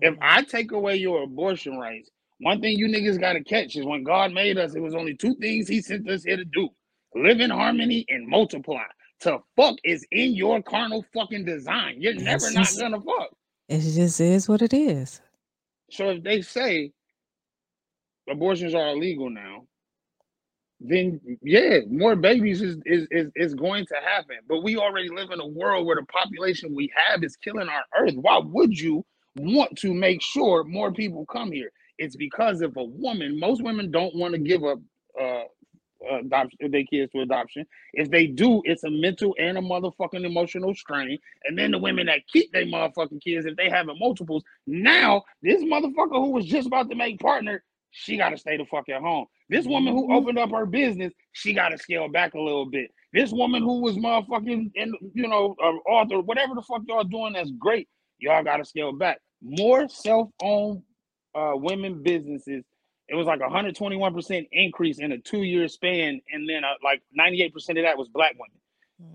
[0.00, 0.22] If Mhm.
[0.22, 2.10] I take away your abortion rights,
[2.40, 5.34] one thing you niggas gotta catch is when God made us, it was only two
[5.36, 6.70] things He sent us here to do:
[7.14, 8.84] live in harmony and multiply.
[9.22, 12.00] To fuck is in your carnal fucking design.
[12.00, 13.30] You're never That's not gonna fuck.
[13.68, 15.20] it just is what it is.
[15.90, 16.92] So if they say
[18.30, 19.66] abortions are illegal now,
[20.80, 24.36] then yeah, more babies is, is is is going to happen.
[24.48, 27.84] But we already live in a world where the population we have is killing our
[27.98, 28.14] earth.
[28.16, 29.04] Why would you
[29.36, 31.72] want to make sure more people come here?
[31.98, 34.78] It's because if a woman, most women don't want to give up
[35.20, 35.44] uh,
[36.10, 37.66] adoption their kids to adoption.
[37.94, 41.18] If they do, it's a mental and a motherfucking emotional strain.
[41.44, 45.62] And then the women that keep their motherfucking kids, if they having multiples, now this
[45.62, 49.00] motherfucker who was just about to make partner, she got to stay the fuck at
[49.00, 49.26] home.
[49.48, 50.16] This woman who Mhm.
[50.16, 52.90] opened up her business, she got to scale back a little bit.
[53.12, 57.34] This woman who was motherfucking, and you know, uh, author, whatever the fuck y'all doing,
[57.34, 57.88] that's great.
[58.18, 59.20] Y'all got to scale back.
[59.42, 60.82] More self-owned
[61.34, 62.64] uh, women businesses.
[63.08, 67.54] It was like a 121% increase in a two-year span, and then uh, like 98%
[67.70, 68.52] of that was black women.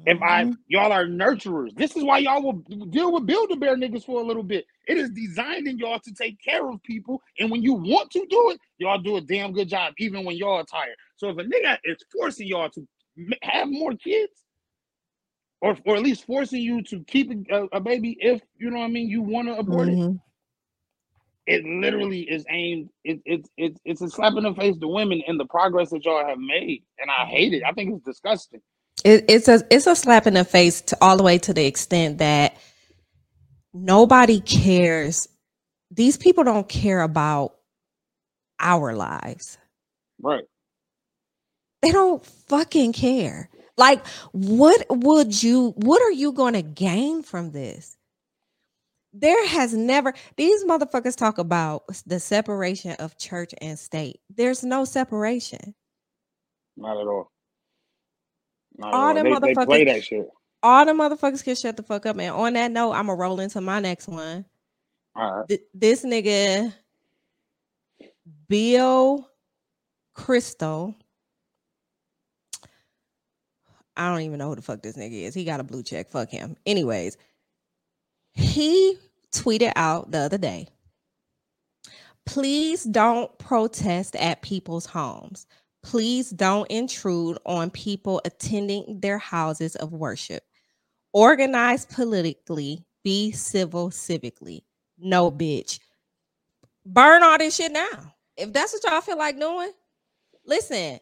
[0.05, 0.57] If I Mhm.
[0.67, 4.21] y'all are nurturers, this is why y'all will deal with build a bear niggas for
[4.21, 4.65] a little bit.
[4.87, 8.27] It is designed in y'all to take care of people, and when you want to
[8.29, 10.97] do it, y'all do a damn good job, even when y'all are tired.
[11.17, 12.87] So if a nigga is forcing y'all to
[13.43, 14.33] have more kids,
[15.61, 18.85] or or at least forcing you to keep a, a baby, if you know what
[18.85, 19.99] I mean, you want to abort it.
[19.99, 20.21] Mhm.
[21.47, 22.89] It literally is aimed.
[23.03, 26.05] It, it's it's it's a slap in the face to women and the progress that
[26.05, 27.63] y'all have made, and I hate it.
[27.65, 28.61] I think it's disgusting.
[29.05, 31.65] It, it's a it's a slap in the face to all the way to the
[31.65, 32.57] extent that
[33.73, 35.27] nobody cares.
[35.91, 37.55] These people don't care about
[38.59, 39.57] our lives.
[40.21, 40.45] Right.
[41.81, 43.49] They don't fucking care.
[43.77, 45.71] Like, what would you?
[45.77, 47.97] What are you going to gain from this?
[49.13, 54.21] There has never these motherfuckers talk about the separation of church and state.
[54.33, 55.75] There's no separation.
[56.77, 57.31] Not at all.
[58.77, 59.39] Not All at them all.
[59.41, 60.29] They, play motherfuckers, that shit.
[60.63, 62.17] all the motherfuckers can shut the fuck up.
[62.17, 64.45] And on that note, I'm gonna roll into my next one.
[65.15, 65.47] All right.
[65.49, 66.73] Th- this nigga
[68.47, 69.29] Bill
[70.15, 70.95] Kristol.
[74.01, 75.33] I don't even know who the fuck this nigga is.
[75.33, 76.09] He got a blue check.
[76.09, 76.55] Fuck him.
[76.65, 77.17] Anyways,
[78.33, 78.97] he
[79.31, 80.67] tweeted out the other day
[82.25, 85.47] please don't protest at people's homes.
[85.83, 90.43] Please don't intrude on people attending their houses of worship.
[91.13, 94.61] Organize politically, be civil civically.
[94.97, 95.79] No, bitch.
[96.85, 98.13] Burn all this shit now.
[98.37, 99.71] If that's what y'all feel like doing,
[100.45, 100.99] listen,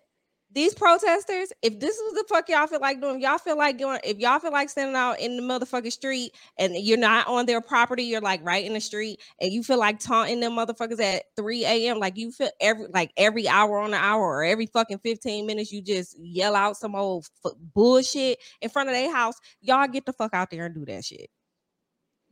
[0.52, 4.00] these protesters, if this is the fuck y'all feel like doing, y'all feel like doing,
[4.04, 7.62] if y'all feel like standing out in the motherfucking street and you're not on their
[7.62, 11.24] property, you're like right in the street, and you feel like taunting them motherfuckers at
[11.36, 12.00] 3 a.m.
[12.00, 15.72] Like you feel every like every hour on the hour or every fucking 15 minutes,
[15.72, 19.36] you just yell out some old f- bullshit in front of their house.
[19.62, 21.30] Y'all get the fuck out there and do that shit.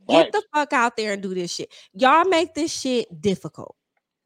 [0.08, 1.72] Get the fuck out there and do this shit.
[1.92, 3.76] Y'all make this shit difficult.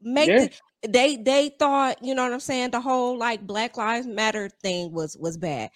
[0.01, 0.47] Make Yeah.
[0.87, 4.93] They they thought, you know what I'm saying, the whole like Black Lives Matter thing
[4.93, 5.71] was was bad.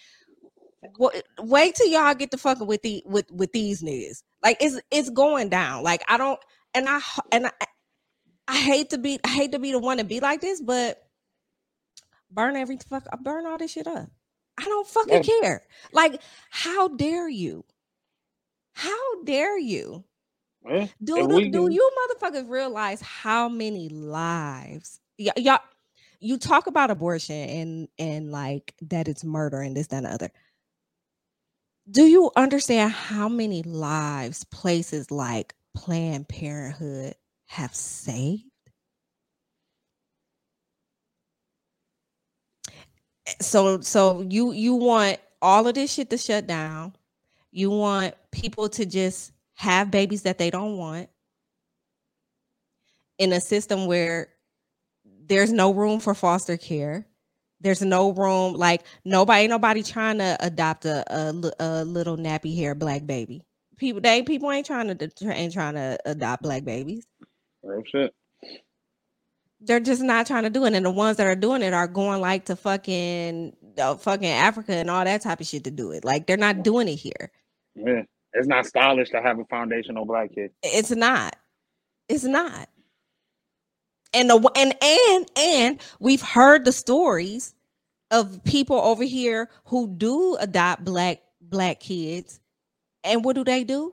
[0.98, 4.22] Wa- Wait till y'all get to fucking with the with with these niggas.
[4.42, 5.84] Like it's it's going down.
[5.84, 6.40] Like I don't
[6.74, 7.00] and i
[7.32, 7.52] and I
[8.48, 11.02] I hate to be I hate to be the one to be like this, but
[12.30, 14.08] burn every fuck I burn all this shit up.
[14.58, 15.62] I don't fucking care.
[15.92, 17.64] Like how dare you?
[18.74, 20.04] How dare you?
[20.68, 20.86] Yeah.
[21.02, 25.00] Do If do, do you motherfuckers realize how many lives?
[25.18, 25.60] Y- y'all,
[26.20, 30.10] you talk about abortion and and like that it's murder and this that and the
[30.12, 30.30] other.
[31.90, 37.14] Do you understand how many lives places like Planned Parenthood
[37.46, 38.44] have saved?
[43.26, 46.94] Eh, So so you you want all of this shit to shut down.
[47.52, 51.08] You want people to just have babies that they don't want
[53.18, 54.28] in a system where
[55.26, 57.06] there's no room for foster care.
[57.60, 62.76] There's no room, like nobody, nobody trying to adopt a, a, a little nappy hair
[62.76, 63.42] black baby.
[63.76, 67.04] People, they people ain't trying to ain't trying to adopt black babies.
[67.64, 68.14] Real shit.
[69.60, 71.88] They're just not trying to do it, and the ones that are doing it are
[71.88, 75.90] going like to fucking uh, fucking Africa and all that type of shit to do
[75.90, 76.04] it.
[76.04, 77.32] Like they're not doing it here.
[77.74, 78.02] Yeah.
[78.38, 80.52] It's not stylish to have a foundational black kid.
[80.62, 81.34] It's not.
[82.08, 82.68] It's not.
[84.14, 87.54] And the and and and we've heard the stories
[88.12, 92.38] of people over here who do adopt black black kids,
[93.02, 93.92] and what do they do?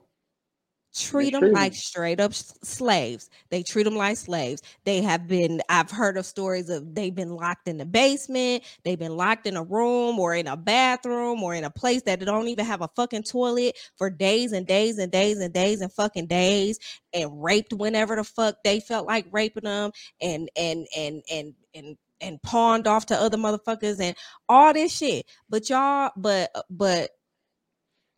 [0.96, 3.28] Treat them like straight up slaves.
[3.50, 4.62] They treat them like slaves.
[4.84, 5.60] They have been.
[5.68, 8.62] I've heard of stories of they've been locked in the basement.
[8.82, 12.20] They've been locked in a room or in a bathroom or in a place that
[12.20, 15.92] don't even have a fucking toilet for days and days and days and days and
[15.92, 16.78] fucking days
[17.12, 19.90] and raped whenever the fuck they felt like raping them
[20.22, 24.16] and and and and and and pawned off to other motherfuckers and
[24.48, 25.26] all this shit.
[25.50, 27.10] But y'all, but but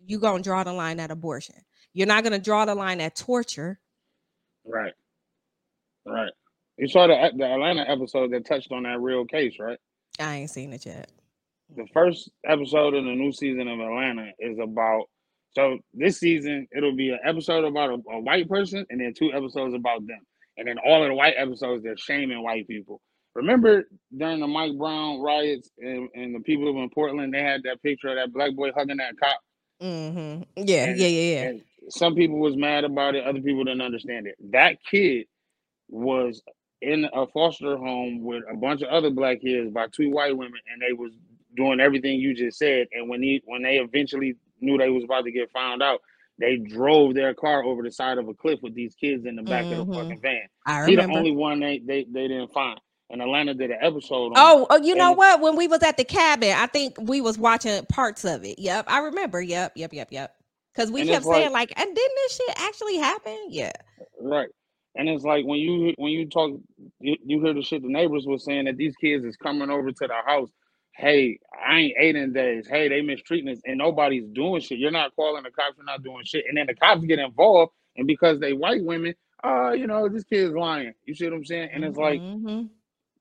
[0.07, 1.57] you gonna draw the line at abortion.
[1.95, 3.81] You're not gonna draw the line at torture.
[4.65, 4.93] Right.
[6.07, 6.33] Right.
[6.77, 9.79] You saw the the Atlanta episode that touched on that real case, right?
[10.21, 11.11] I ain't seen it yet.
[11.77, 15.05] The first episode of the new season of Atlanta is about.
[15.53, 19.33] So this season it'll be an episode about a, a white person, and then two
[19.33, 20.21] episodes about them,
[20.57, 23.01] and then all of the white episodes they're shaming white people.
[23.35, 27.83] Remember during the Mike Brown riots and, and the people in Portland, they had that
[27.83, 29.41] picture of that black boy hugging that cop.
[29.83, 30.43] Mm-hmm.
[30.57, 31.49] Yeah, And- yeah, yeah, yeah.
[31.49, 34.37] And some people was mad about it, other people didn't understand it.
[34.53, 35.27] That kid
[35.89, 36.43] was
[36.81, 40.61] in a foster home with a bunch of other black kids by two white women,
[40.73, 41.13] and they was
[41.57, 42.87] doing everything you just said.
[42.93, 46.01] And when he when they eventually knew they was about to get found out,
[46.39, 49.43] they drove their car over the side of a cliff with these kids in the
[49.43, 49.87] back of Mhm.
[49.89, 50.43] the fucking van.
[50.67, 52.79] I He the only one they, they they didn't find.
[53.11, 55.41] And Atlanta did an episode on Oh, oh, you know what?
[55.41, 58.59] When we was at the cabin, I think we was watching parts of it.
[58.59, 59.41] Yep, I remember.
[59.41, 60.37] Yep, yep, yep, yep.
[60.79, 63.37] Because we And kept it's like- saying like, and didn't this shit actually happen?
[63.49, 63.73] Yeah.
[64.21, 64.49] Right.
[64.95, 66.53] And it's like when you when you talk,
[67.01, 69.91] you, you hear the shit the neighbors were saying that these kids is coming over
[69.91, 70.51] to the house.
[70.95, 72.67] Hey, I ain't ate in days.
[72.69, 74.79] Hey, they mistreating us, and nobody's doing shit.
[74.79, 75.77] You're not calling the cops.
[75.77, 76.45] You're not doing shit.
[76.49, 79.15] And then the cops get involved, and because they white women,
[79.45, 80.95] uh, you know, this kid's lying.
[81.07, 81.71] You see what I'm saying?
[81.73, 82.69] And it's like Mhm.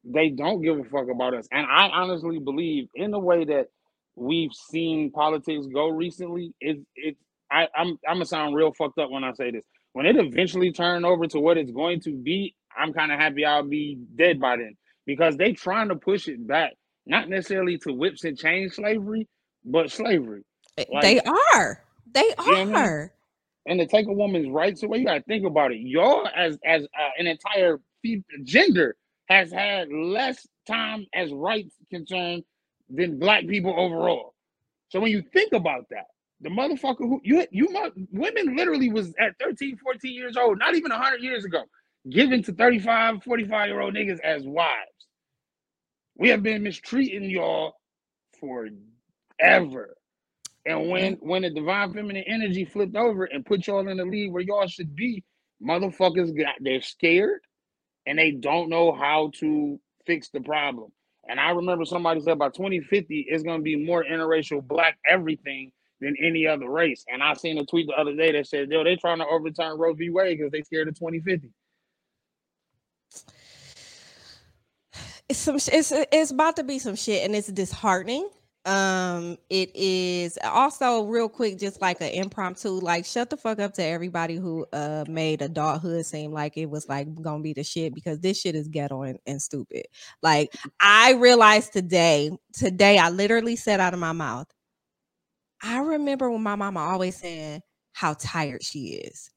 [0.03, 1.47] they don't give a fuck about us.
[1.51, 3.69] And I honestly believe in the way that
[4.15, 7.17] we've seen politics go recently, it it
[7.51, 9.63] I, I'm I'm gonna sound real fucked up when I say this.
[9.93, 13.45] When it eventually turn over to what it's going to be, I'm kind of happy
[13.45, 14.75] I'll be dead by then.
[15.05, 16.73] Because they trying to push it back,
[17.05, 19.27] not necessarily to whips and chain slavery,
[19.65, 20.43] but slavery.
[20.77, 21.83] Like- they are.
[22.13, 22.75] They what I mean?
[22.75, 23.11] are.
[23.65, 25.79] And to take a woman's rights away, you gotta think about it.
[25.79, 27.79] Y'all as as uh, an entire
[28.43, 28.95] gender
[29.29, 32.43] has had less time as rights concerned
[32.89, 34.33] than black people overall.
[34.89, 36.05] So when you think about that,
[36.41, 37.67] the motherfucker who you you
[38.11, 41.63] women literally was at 13, 14 years old, not even 100 years ago,
[42.09, 44.91] given to 35, 45 year old niggas as wives.
[46.15, 47.73] We have been mistreating y'all
[48.39, 49.95] forever.
[50.65, 51.27] And when mm-hmm.
[51.27, 54.67] when the divine feminine energy flipped over and put y'all in the lead where y'all
[54.67, 55.23] should be,
[55.63, 57.39] motherfuckers got they're scared
[58.05, 60.91] and they don't know how to fix the problem.
[61.29, 65.71] And I remember somebody said by 2050 it's gonna be more interracial black everything
[66.01, 67.03] than any other race.
[67.11, 69.77] And I seen a tweet the other day that said, yo, they trying to overturn
[69.77, 70.09] Roe v.
[70.09, 71.49] Wade because they scared of 2050.
[75.29, 78.29] It's some it's it's about to be some shit and it's disheartening
[78.67, 83.73] um, it is also real quick, just like an impromptu, like shut the fuck up
[83.75, 87.95] to everybody who uh made adulthood seem like it was like gonna be the shit
[87.95, 89.85] because this shit is ghetto and, and stupid.
[90.21, 94.47] Like I realized today, today I literally said out of my mouth,
[95.61, 97.61] I remember when my mama always said
[97.93, 99.31] how tired she is.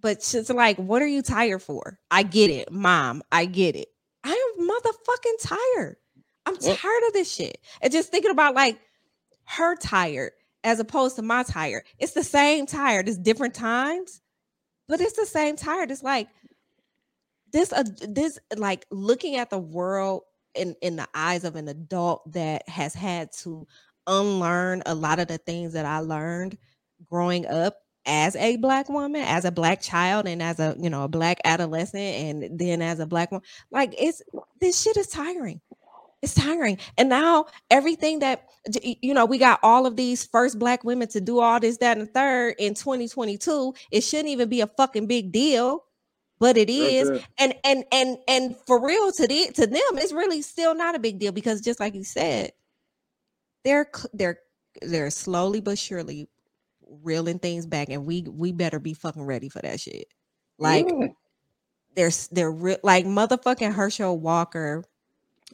[0.00, 1.98] But she's like, what are you tired for?
[2.10, 3.22] I get it, mom.
[3.32, 3.88] I get it.
[4.22, 5.96] I am motherfucking tired.
[6.46, 7.58] I'm tired of this shit.
[7.80, 8.78] And just thinking about like
[9.44, 11.84] her tired as opposed to my tired.
[11.98, 13.08] It's the same tired.
[13.08, 14.20] It's different times,
[14.88, 15.90] but it's the same tired.
[15.90, 16.28] It's like
[17.52, 20.22] this uh, this like looking at the world
[20.54, 23.66] in in the eyes of an adult that has had to
[24.06, 26.58] unlearn a lot of the things that I learned
[27.10, 27.76] growing up
[28.06, 31.40] as a black woman, as a black child, and as a you know a black
[31.44, 33.44] adolescent, and then as a black woman.
[33.70, 34.22] Like it's
[34.60, 35.60] this shit is tiring.
[36.22, 36.78] It's tiring.
[36.96, 38.48] And now everything that
[38.82, 41.98] you know, we got all of these first black women to do all this, that,
[41.98, 43.74] and third in 2022.
[43.90, 45.84] It shouldn't even be a fucking big deal,
[46.38, 47.10] but it is.
[47.38, 50.98] And and and and for real, to the to them, it's really still not a
[50.98, 52.52] big deal because just like you said,
[53.64, 54.38] they're they're
[54.82, 56.28] they're slowly but surely
[57.02, 60.06] reeling things back, and we we better be fucking ready for that shit.
[60.58, 61.08] Like yeah.
[61.96, 64.84] there's they're re- like motherfucking Herschel Walker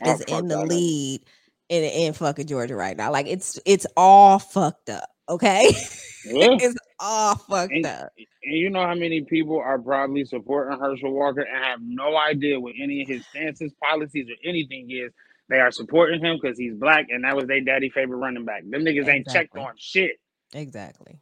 [0.02, 1.22] oh, is in the lead
[1.68, 3.10] in in fucking Georgia right now.
[3.10, 5.08] Like it's it's all fucked up.
[5.28, 5.70] Okay,
[6.24, 6.56] yeah.
[6.60, 8.12] it's all fucked and, up.
[8.42, 12.58] And you know how many people are probably supporting Herschel Walker and have no idea
[12.58, 15.12] what any of his stances, policies, or anything is.
[15.50, 18.62] They are supporting him because he's black and that was their daddy favorite running back.
[18.62, 19.12] Them niggas exactly.
[19.12, 20.20] ain't checked on shit.
[20.54, 21.18] Exactly.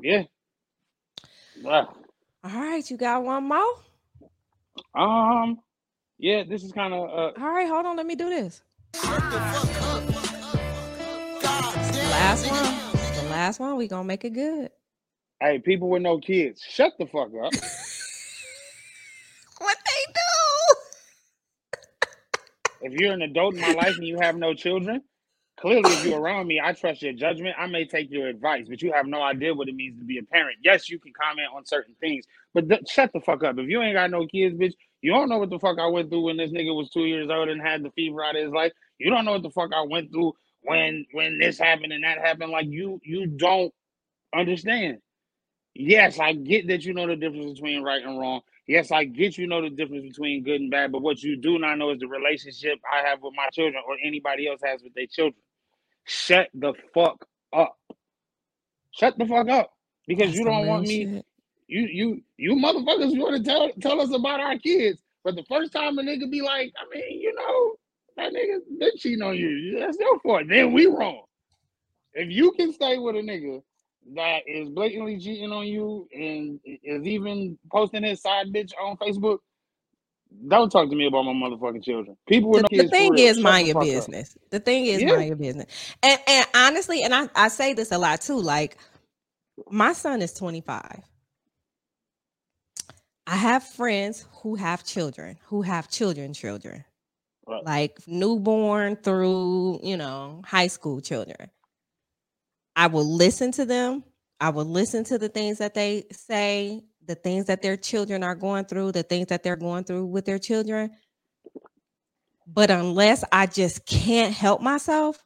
[0.00, 0.22] Yeah.
[1.62, 1.96] Wow.
[2.44, 3.74] All right, you got one more?
[4.94, 5.58] Um,
[6.18, 7.10] yeah, this is kind of.
[7.10, 7.96] Uh, All right, hold on.
[7.96, 8.62] Let me do this.
[8.94, 9.66] last
[12.48, 12.76] one.
[13.16, 13.76] The last one.
[13.76, 14.70] We gonna make it good.
[15.40, 17.52] Hey, people with no kids, shut the fuck up.
[19.58, 20.20] what they do?
[22.92, 25.02] If you're an adult in my life and you have no children,
[25.60, 27.56] clearly, if you're around me, I trust your judgment.
[27.58, 30.18] I may take your advice, but you have no idea what it means to be
[30.18, 30.58] a parent.
[30.64, 32.24] Yes, you can comment on certain things,
[32.54, 33.58] but th- shut the fuck up.
[33.58, 36.10] If you ain't got no kids, bitch, you don't know what the fuck I went
[36.10, 38.52] through when this nigga was two years old and had the fever out of his
[38.52, 38.72] life.
[38.98, 42.18] You don't know what the fuck I went through when when this happened and that
[42.18, 42.52] happened.
[42.52, 43.72] Like you you don't
[44.34, 44.98] understand.
[45.74, 48.42] Yes, I get that you know the difference between right and wrong.
[48.68, 51.58] Yes, I get you know the difference between good and bad, but what you do
[51.58, 54.94] not know is the relationship I have with my children or anybody else has with
[54.94, 55.42] their children.
[56.04, 57.76] Shut the fuck up.
[58.92, 59.72] Shut the fuck up.
[60.06, 61.24] Because That's you don't want me shit
[61.68, 65.44] you you you motherfuckers you want to tell tell us about our kids, but the
[65.44, 67.74] first time a nigga be like, I mean, you know,
[68.16, 69.78] that nigga been cheating on you.
[69.78, 70.44] That's your fault.
[70.48, 71.22] Then we wrong.
[72.14, 73.62] If you can stay with a nigga
[74.14, 79.38] that is blatantly cheating on you and is even posting his side bitch on Facebook,
[80.48, 82.16] don't talk to me about my motherfucking children.
[82.28, 84.36] People with the, no the thing is mind your business.
[84.36, 84.50] Up.
[84.50, 85.16] The thing is yeah.
[85.16, 85.66] mind your business.
[86.02, 88.78] And and honestly, and I, I say this a lot too, like
[89.70, 91.02] my son is 25
[93.28, 96.82] I have friends who have children, who have children, children,
[97.46, 97.62] right.
[97.62, 101.50] like newborn through, you know, high school children.
[102.78, 104.04] I will listen to them.
[104.40, 108.36] I will listen to the things that they say, the things that their children are
[108.36, 110.92] going through, the things that they're going through with their children.
[112.46, 115.22] But unless I just can't help myself,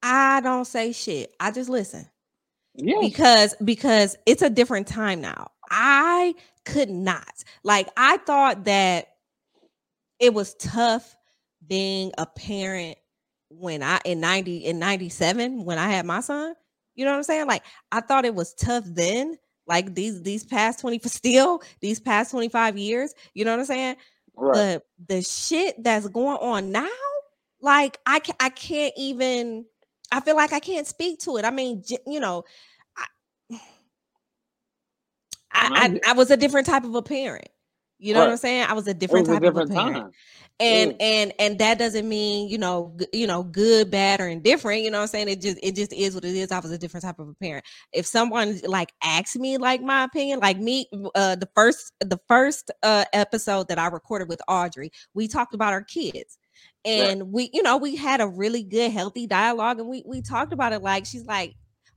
[0.00, 1.34] I don't say shit.
[1.40, 2.08] I just listen.
[2.76, 2.98] Yeah.
[3.00, 5.50] Because because it's a different time now.
[5.70, 7.42] I could not.
[7.64, 9.08] Like I thought that
[10.20, 11.16] it was tough
[11.66, 12.96] being a parent
[13.58, 16.54] when I in 90 in 97 when I had my son.
[16.94, 17.46] You know what I'm saying?
[17.46, 22.00] Like I thought it was tough then, like these these past 20 for still these
[22.00, 23.96] past 25 years, you know what I'm saying?
[24.34, 24.54] Right.
[24.54, 26.88] But the shit that's going on now,
[27.60, 29.66] like I ca- I can't even.
[30.10, 31.44] I feel like I can't speak to it.
[31.46, 32.44] I mean, you know,
[32.96, 33.06] I
[35.54, 37.48] I, I, I was a different type of a parent.
[38.02, 38.66] You know what I'm saying?
[38.68, 39.94] I was a different was a type of a parent.
[39.96, 40.10] time.
[40.60, 44.82] and and and that doesn't mean you know g- you know good bad or indifferent
[44.82, 45.28] you know what i'm saying?
[45.28, 46.50] It just it just is what it is.
[46.52, 47.64] I was a different type of a parent.
[47.92, 52.70] If someone like asked me like my opinion like me uh the first the first
[52.82, 56.38] uh episode that i recorded with audrey we talked about our kids.
[56.84, 56.94] Right.
[57.10, 60.52] and we you know we had a really good healthy dialogue and we we talked
[60.52, 61.54] about it like she's like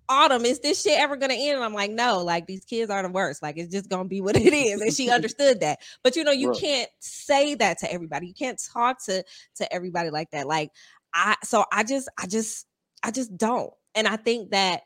[0.09, 1.55] autumn is this shit ever gonna end?
[1.55, 3.41] And i'm like no like these kids are the worst.
[3.41, 4.81] Like it's just gonna be what it is.
[4.81, 5.79] And she understood that.
[6.03, 6.59] But you know you Right.
[6.59, 8.27] can't say that to everybody.
[8.27, 9.23] You can't talk to
[9.55, 10.47] to everybody like that.
[10.47, 10.71] Like
[11.13, 12.67] i so i just i just
[13.03, 13.73] i just don't.
[13.95, 14.81] And i think that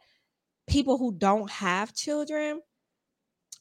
[0.68, 2.62] people who don't have children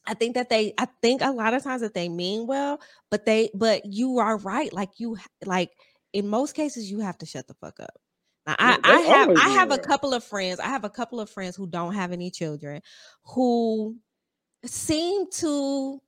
[0.05, 2.79] i think that they i think a lot of times that they mean well
[3.09, 4.71] but they but you are right.
[4.71, 5.71] Like you like
[6.13, 7.99] in most cases you have to shut the fuck up
[8.47, 10.59] now, I, I have I have a couple of friends.
[10.59, 12.81] I have a couple of friends who don't have any children
[13.23, 13.97] who
[14.65, 16.01] seem to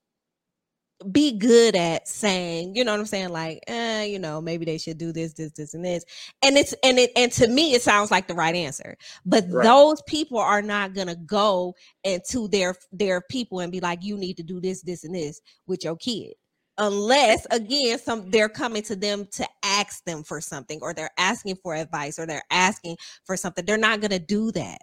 [1.11, 3.29] be good at saying, you know what I'm saying?
[3.29, 6.05] Like, eh, you know, maybe they should do this, this, this, and this.
[6.43, 8.95] And it's and it and to me it sounds like the right answer.
[9.25, 9.63] But Right.
[9.63, 14.38] those people are not gonna go into their their people and be like, you need
[14.38, 16.34] to do this, this, and this with your kid.
[16.82, 21.57] Unless again, some they're coming to them to ask them for something, or they're asking
[21.63, 23.65] for advice, or they're asking for something.
[23.65, 24.79] They're not gonna do that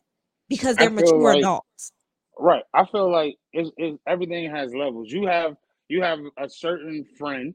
[0.49, 1.92] because they're mature like- adults.
[2.38, 2.62] Right.
[2.72, 5.11] I feel like it's, it's everything has levels.
[5.11, 5.57] You have
[5.88, 7.53] you have a certain friend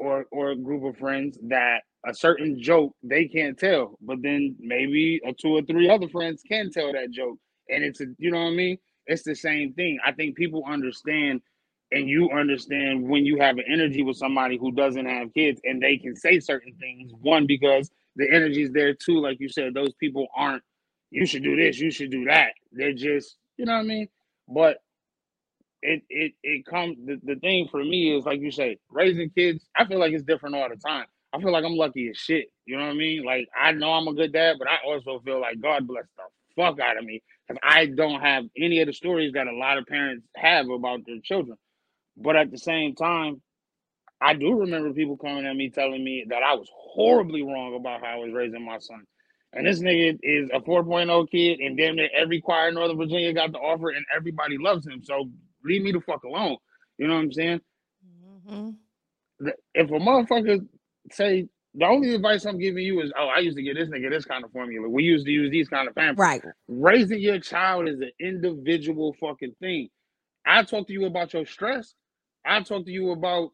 [0.00, 4.56] or or a group of friends that a certain joke they can't tell, but then
[4.58, 8.32] maybe a two or three other friends can tell that joke, and it's a you
[8.32, 8.78] know what I mean.
[9.06, 9.98] It's the same thing.
[10.04, 11.40] I think people understand,
[11.92, 15.82] and you understand when you have an energy with somebody who doesn't have kids, and
[15.82, 17.12] they can say certain things.
[17.20, 18.94] One because the energy is there.
[18.94, 20.62] too like you said, those people aren't.
[21.10, 21.78] You should do this.
[21.78, 22.50] You should do that.
[22.72, 24.08] They're just you know what I mean.
[24.48, 24.78] But
[25.82, 29.64] it it it comes the, the thing for me is like you say, raising kids,
[29.76, 31.06] I feel like it's different all the time.
[31.32, 32.46] I feel like I'm lucky as shit.
[32.64, 33.24] You know what I mean?
[33.24, 36.22] Like I know I'm a good dad, but I also feel like God bless the
[36.56, 37.22] fuck out of me.
[37.46, 41.06] Because I don't have any of the stories that a lot of parents have about
[41.06, 41.56] their children.
[42.16, 43.42] But at the same time,
[44.20, 48.00] I do remember people coming at me telling me that I was horribly wrong about
[48.00, 49.04] how I was raising my son.
[49.52, 53.32] And this nigga is a 4.0 kid, and damn near every choir in Northern Virginia
[53.32, 55.02] got the offer, and everybody loves him.
[55.02, 55.30] So
[55.64, 56.56] leave me the fuck alone.
[56.98, 57.60] You know what I'm saying?
[58.48, 58.76] Mhm.
[59.74, 60.66] If a motherfucker
[61.10, 64.08] say the only advice I'm giving you is, oh, I used to get this nigga
[64.10, 64.88] this kind of formula.
[64.88, 66.18] We used to use these kind of pampers.
[66.18, 66.42] Right.
[66.68, 69.90] Raising your child is an individual fucking thing.
[70.46, 71.94] I talk to you about your stress.
[72.46, 73.50] I talk to you about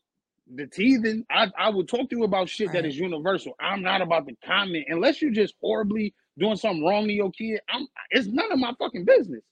[0.54, 1.24] the teething.
[1.30, 2.86] I, I will talk to you about shit that Right.
[2.86, 3.54] is universal.
[3.60, 7.60] I'm not about to comment unless you're just horribly doing something wrong to your kid.
[7.70, 9.42] I'm it's none of my fucking business.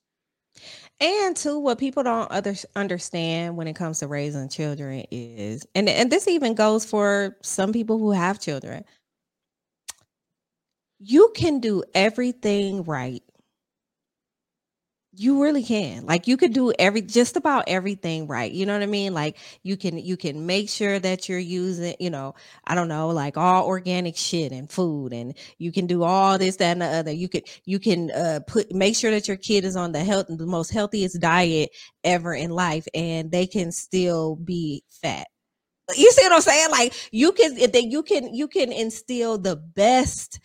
[1.00, 5.88] And too, what people don't other, understand when it comes to raising children is, and
[5.88, 8.84] and this even goes for some people who have children.
[11.00, 13.22] You can do everything right.
[15.20, 16.06] You really can.
[16.06, 18.50] Like you could do every just about everything right.
[18.50, 19.12] You know what I mean?
[19.12, 22.34] Like you can you can make sure that you're using, you know,
[22.66, 26.56] I don't know, like all organic shit and food and you can do all this
[26.56, 27.12] that and the other.
[27.12, 30.24] You could you can uh put make sure that your kid is on the health
[30.30, 31.68] the most healthiest diet
[32.02, 35.26] ever in life and they can still be fat.
[35.94, 36.70] You see what I'm saying?
[36.70, 40.40] Like you can that you can you can instill the best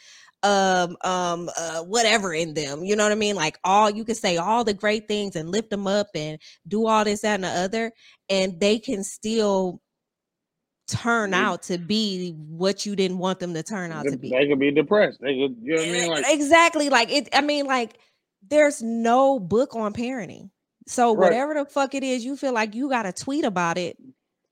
[0.46, 4.16] um um uh whatever in them you know what i mean like all you can
[4.16, 7.44] say all the great things and lift them up and do all this that and
[7.44, 7.92] the other
[8.30, 9.82] and they can still
[10.88, 14.48] turn out to be what you didn't want them to turn out to be they
[14.48, 15.20] could be depressed.
[15.20, 16.10] They could, you know what I mean?
[16.12, 17.98] Like exactly like it i mean like
[18.48, 20.52] there's no book on parenting
[20.88, 21.24] so Right.
[21.24, 23.98] whatever the fuck it is you feel like you got to tweet about it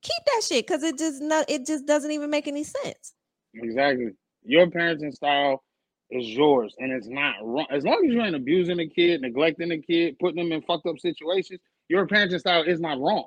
[0.02, 3.14] keep that shit because it just not it just doesn't even make any sense
[3.56, 4.08] Exactly.
[4.44, 5.64] Your parenting style
[6.14, 7.68] is yours, and it's not wrong.
[7.72, 10.88] As long as you ain't abusing a kid, neglecting a kid, putting them in fucked
[10.88, 11.60] up situations,
[11.90, 13.26] your parenting style is not wrong.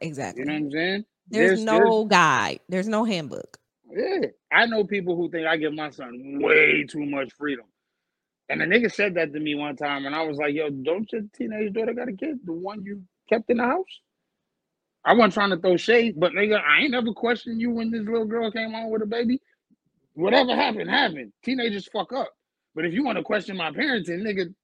[0.00, 1.04] Exactly You know what I'm saying?
[1.30, 3.58] there's, no guide there's no handbook
[3.90, 4.28] yeah.
[4.52, 7.66] I know people who think I give my son way too much freedom.
[8.48, 11.10] And the nigga said that to me one time, and I was like, yo, don't
[11.12, 12.40] your teenage daughter got a kid?
[12.44, 14.00] The one you kept in the house?
[15.04, 18.04] I wasn't trying to throw shade, but nigga, I ain't never questioned you when this
[18.04, 19.40] little girl came on with a baby.
[20.14, 21.32] Whatever happened, happened.
[21.44, 22.30] Teenagers fuck up.
[22.74, 24.54] But if you want to question my parenting, nigga,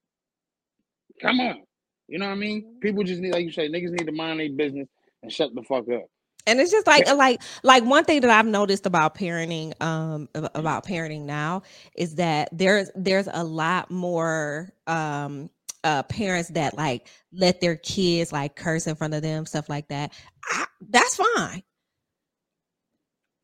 [1.22, 1.62] come on.
[2.08, 2.78] You know what I mean?
[2.82, 4.88] People just need, like you say, niggas need to mind their business
[5.22, 6.04] and shut the fuck up.
[6.46, 10.86] and it's just like like like one thing that I've noticed about parenting um about
[10.86, 11.62] parenting now
[11.96, 15.50] is that there's there's a lot more um
[15.84, 19.88] uh parents that like let their kids like curse in front of them stuff like
[19.90, 20.12] that.
[20.46, 21.62] I, that's fine.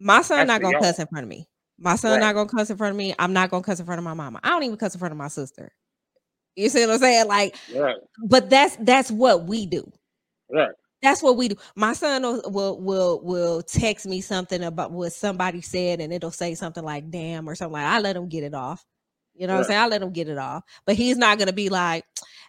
[0.01, 0.81] My son That's not gonna y'all.
[0.81, 1.49] cuss in front of me.
[1.79, 2.21] My son Right.
[2.21, 3.15] not gonna cuss in front of me.
[3.19, 4.41] I'm not gonna cuss in front of my mama.
[4.45, 5.73] I don't even cuss in front of my sister.
[6.57, 7.29] You see what I'm saying?
[7.29, 9.91] Like, Right, but that's that's what we do.
[10.51, 10.73] right.
[11.03, 11.57] That's what we do.
[11.77, 16.55] My son will will will, text me something about what somebody said, and it'll say
[16.55, 17.85] something like "damn" or something like.
[17.87, 18.85] I let him get it off.
[19.35, 19.81] You know what I'm saying?
[19.81, 22.05] I let him get it off, but he's not gonna be like,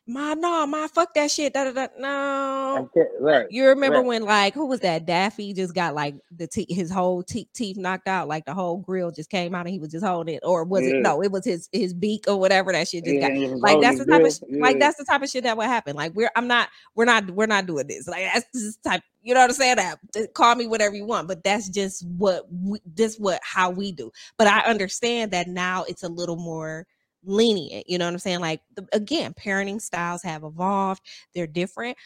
[0.08, 1.88] "Ma, no, my fuck that shit." Da, da, da.
[2.00, 2.90] No,
[3.20, 3.46] right.
[3.50, 4.06] you remember right.
[4.06, 5.06] when like who was that?
[5.06, 8.78] Daffy just got like the te- his whole te- teeth knocked out, like the whole
[8.78, 11.22] grill just came out, and he was just holding it, or was it no?
[11.22, 13.60] It was his his beak or whatever that shit just Yeah, got.
[13.60, 14.32] Like that's the type of bill.
[14.32, 15.96] sh- like that's the type of shit that would happen.
[15.96, 18.08] Like we're I'm not we're not we're not doing this.
[18.08, 19.02] Like that's this type.
[19.24, 19.76] You know what I'm saying?
[19.76, 20.00] That
[20.34, 24.12] call me whatever you want, but that's just what we, this what how we do.
[24.38, 26.88] But I understand that now it's a little more
[27.24, 27.90] lenient.
[27.90, 28.40] You know what I'm saying?
[28.40, 31.02] Like the, again, parenting styles have evolved.
[31.36, 31.98] They're different.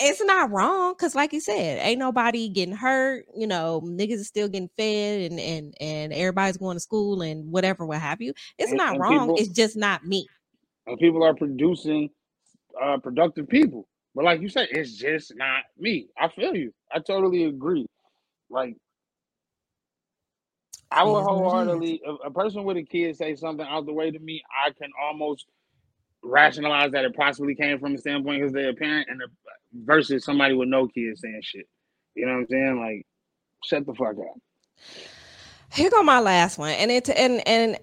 [0.00, 3.24] It's not wrong because, like you said, ain't nobody getting hurt.
[3.34, 7.50] You know, niggas is still getting fed, and and and everybody's going to school and
[7.50, 8.32] whatever, what have you.
[8.58, 9.20] It's And- not and wrong.
[9.20, 10.26] people- It's just not me.
[10.86, 12.10] and people are producing
[12.80, 13.88] uh, productive people.
[14.14, 16.08] But like you said, it's just not me.
[16.18, 16.72] I feel you.
[16.92, 17.86] I totally agree.
[18.50, 18.76] Like
[20.90, 21.52] I would is what it is.
[21.52, 24.70] wholeheartedly, if a person with a kid say something out the way to me, I
[24.70, 25.46] can almost
[26.22, 29.28] rationalize that it possibly came from a standpoint because they're a parent, and the,
[29.84, 31.68] versus somebody with no kids saying shit.
[32.14, 32.80] You know what I'm saying?
[32.80, 33.06] Like,
[33.64, 34.40] shut the fuck up.
[35.72, 37.78] Here go my last one, and it and and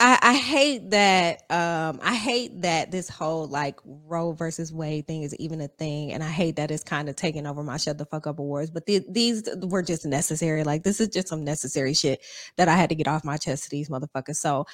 [0.00, 5.22] I, I hate that um I hate that this whole like Roe versus Wade thing
[5.22, 7.98] is even a thing, and I hate that it's kind of taking over my shut
[7.98, 8.70] the fuck up awards.
[8.70, 10.62] But the, these were just necessary.
[10.64, 12.20] Like this is just some necessary shit
[12.56, 14.36] that I had to get off my chest to these motherfuckers.
[14.36, 14.66] So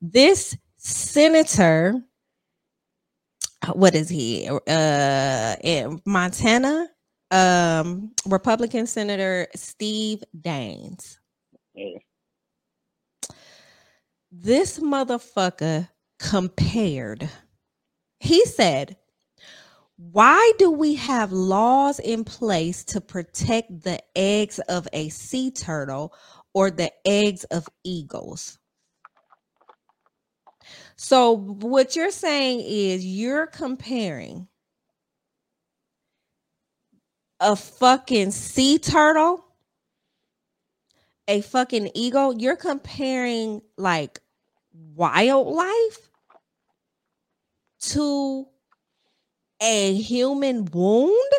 [0.00, 2.02] this senator,
[3.74, 4.48] what is he?
[4.68, 6.88] Uh, in Montana,
[7.30, 11.18] um, Republican Senator Steve Daines.
[14.32, 15.88] This motherfucker
[16.18, 17.28] compared.
[18.18, 18.96] He said,
[19.96, 26.14] Why do we have laws in place to protect the eggs of a sea turtle
[26.54, 28.58] or the eggs of eagles?
[30.96, 34.48] So, what you're saying is you're comparing
[37.40, 39.44] a fucking sea turtle
[41.28, 44.20] a fucking eagle, you're comparing like
[44.72, 46.08] wildlife
[47.80, 48.46] to
[49.60, 51.32] a human wound.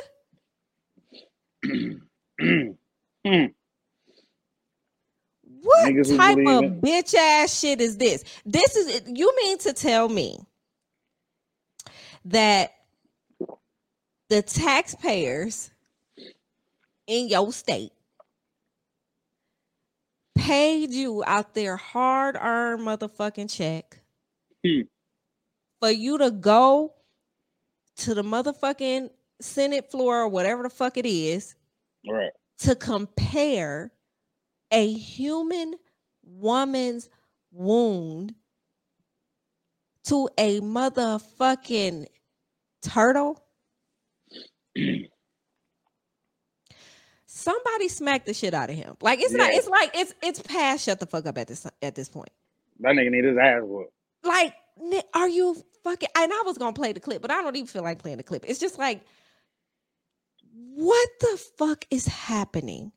[5.62, 6.82] What Niggas type of it.
[6.82, 8.24] bitch ass shit is this?
[8.46, 10.38] This is you mean to tell me
[12.26, 12.74] that
[14.30, 15.72] the taxpayers
[17.08, 17.92] in your state
[20.36, 24.02] paid you out their hard earned motherfucking check
[24.66, 24.82] Hmm.
[25.80, 26.94] for you to go
[27.98, 29.10] to the motherfucking
[29.42, 31.56] Senate floor or whatever the fuck it is
[32.10, 32.32] right.
[32.60, 33.92] to compare
[34.72, 35.76] a human
[36.24, 37.10] woman's
[37.52, 38.34] wound
[40.06, 42.06] to a motherfucking
[42.82, 43.44] turtle.
[47.44, 48.96] Somebody smacked the shit out of him.
[49.02, 49.52] Like it's not.
[49.52, 50.86] It's like it's it's past.
[50.86, 52.30] Shut the fuck up at this at this point.
[52.80, 53.92] That nigga need his ass whooped.
[54.24, 54.56] Like,
[55.14, 56.08] are you fucking?
[56.16, 58.24] And I was gonna play the clip, but I don't even feel like playing the
[58.24, 58.46] clip.
[58.48, 59.02] It's just like,
[60.54, 62.94] what the fuck is happening?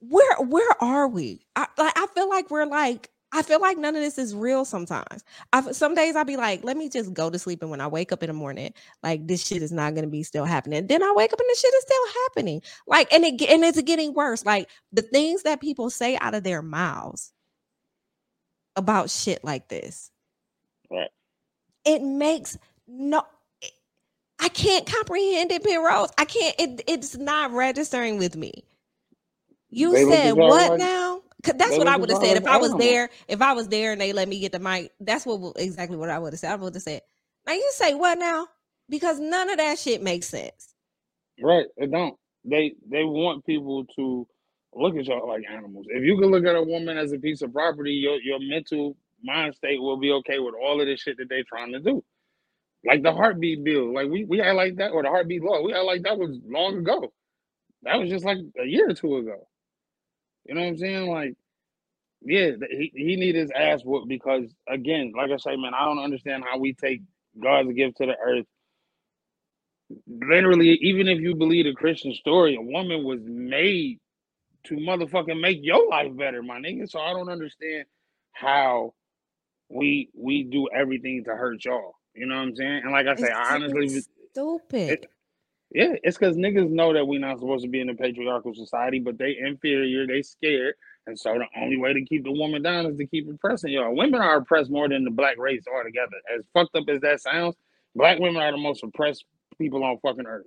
[0.00, 1.46] Where where are we?
[1.54, 1.92] I like.
[1.94, 3.10] I feel like we're like.
[3.34, 4.64] I feel like none of this is real.
[4.64, 7.80] Sometimes, I some days I'll be like, let me just go to sleep, and when
[7.80, 10.86] I wake up in the morning, like this shit is not gonna be still happening.
[10.86, 12.62] Then I wake up and the shit is still happening.
[12.86, 14.44] Like, and it and it's getting worse.
[14.44, 17.32] Like the things that people say out of their mouths
[18.76, 20.10] about shit like this
[20.90, 21.10] Right.
[21.84, 23.22] it makes no
[23.62, 23.68] eh,
[24.40, 26.10] I can't comprehend it, Rose.
[26.18, 28.64] I can't it, it's not registering with me.
[29.70, 31.22] You They said what like- now?
[31.44, 32.82] That's they what I would have said if I was animals.
[32.82, 33.10] there.
[33.28, 36.10] If I was there and they let me get the mic, that's what exactly what
[36.10, 36.52] I would have said.
[36.52, 37.02] I would have said,
[37.46, 38.48] "Now you say what now?"
[38.88, 40.74] Because none of that shit makes sense.
[41.42, 41.66] Right.
[41.76, 42.16] It don't.
[42.44, 44.26] They they want people to
[44.74, 45.86] look at y'all like animals.
[45.90, 48.96] If you can look at a woman as a piece of property, your your mental
[49.24, 52.04] mind state will be okay with all of this shit that they trying to do.
[52.86, 53.94] Like the heartbeat bill.
[53.94, 55.62] Like we, we had like that or the heartbeat law.
[55.62, 57.12] We had like that was long ago.
[57.82, 59.48] That was just like a year or two ago.
[60.44, 61.10] You know what I'm saying?
[61.10, 61.34] Like,
[62.22, 65.98] yeah, he, he need his ass whooped because again, like I say, man, I don't
[65.98, 67.02] understand how we take
[67.40, 68.46] God's gift to the earth.
[70.06, 73.98] Literally, even if you believe the Christian story, a woman was made
[74.64, 76.88] to motherfucking make your life better, my nigga.
[76.88, 77.84] So I don't understand
[78.32, 78.94] how
[79.68, 81.94] we we do everything to hurt y'all.
[82.14, 82.82] You know what I'm saying?
[82.84, 84.90] And like I say, It's I honestly, stupid.
[84.90, 85.06] it,
[85.74, 88.98] yeah, it's because niggas know that we're not supposed to be in a patriarchal society,
[88.98, 90.74] but they inferior, they scared,
[91.06, 93.94] and so the only way to keep the woman down is to keep oppressing y'all.
[93.94, 96.16] Women are oppressed more than the black race altogether.
[96.36, 97.56] As fucked up as that sounds,
[97.94, 99.24] black women are the most oppressed
[99.58, 100.46] people on fucking earth,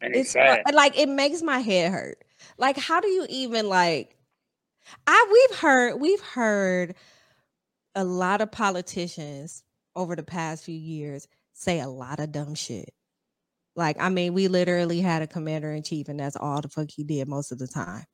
[0.00, 0.62] and it's, it's sad.
[0.72, 2.18] like it makes my head hurt.
[2.58, 4.16] Like, how do you even like?
[5.06, 6.94] I we've heard we've heard
[7.94, 9.64] a lot of politicians
[9.94, 12.92] over the past few years say a lot of dumb shit.
[13.76, 16.90] Like, I mean, we literally had a commander in chief, and that's all the fuck
[16.90, 18.04] he did most of the time.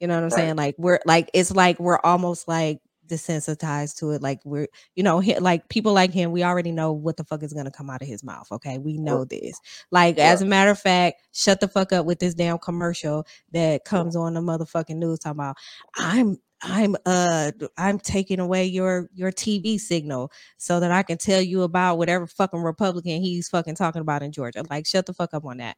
[0.00, 0.30] You know what I'm Right.
[0.30, 0.56] saying?
[0.56, 4.22] Like, we're like, it's like we're almost like desensitized to it.
[4.22, 4.66] Like, we're,
[4.96, 7.70] you know, hi- like people like him, we already know what the fuck is gonna
[7.70, 8.48] come out of his mouth.
[8.50, 9.60] Okay, we know this.
[9.92, 13.84] Like, as a matter of fact, shut the fuck up with this damn commercial that
[13.84, 15.56] comes on the motherfucking news talking about
[15.96, 21.40] I'm I'm uh I'm taking away your your TV signal so that I can tell
[21.42, 24.64] you about whatever fucking Republican he's fucking talking about in Georgia.
[24.70, 25.76] Like, shut the fuck up on that.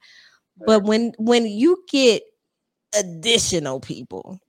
[0.67, 2.23] But when when you get
[2.99, 4.41] additional people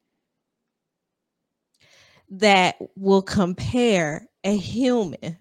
[2.29, 5.37] that will compare a human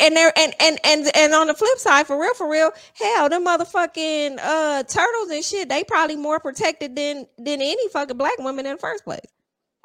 [0.00, 3.28] and there and and and and on the flip side for real for real hell
[3.28, 8.38] them motherfucking uh turtles and shit they probably more protected than than any fucking black
[8.38, 9.20] woman in the first place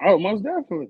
[0.06, 0.90] Oh, most definitely.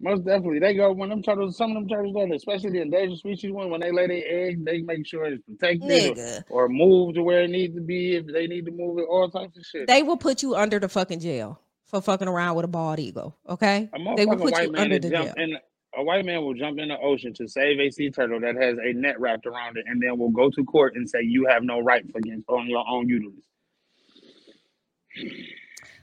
[0.00, 0.58] Most definitely.
[0.58, 3.70] They go when them turtles, some of them turtles, that, especially the endangered species one,
[3.70, 6.18] when they lay their eggs, they make sure it's protected
[6.50, 9.06] or, or moved to where it needs to be if they need to move it,
[9.08, 9.86] all types of shit.
[9.86, 13.34] they will put you under the fucking jail for fucking around with a bald eagle
[13.48, 15.56] okay they will put you under the jail in
[15.96, 18.78] a white man will jump in the ocean to save a sea turtle that has
[18.78, 21.62] a net wrapped around it and then will go to court and say you have
[21.62, 23.44] no rights against on your own uterus.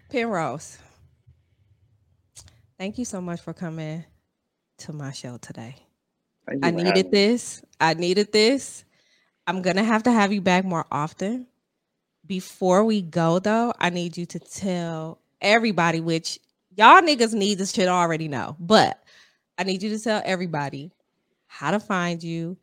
[0.09, 0.77] penrose
[2.79, 4.03] thank you so much for coming
[4.77, 5.75] to my show today
[6.61, 7.63] I needed this.
[7.79, 8.85] I needed this.
[9.47, 11.47] I'm gonna have to have you back more often.
[12.25, 16.39] Before we go though, I need you to tell everybody, which
[16.77, 19.02] y'all niggas need this shit already know, but
[19.63, 20.91] I need you to tell everybody
[21.47, 22.57] how to find you,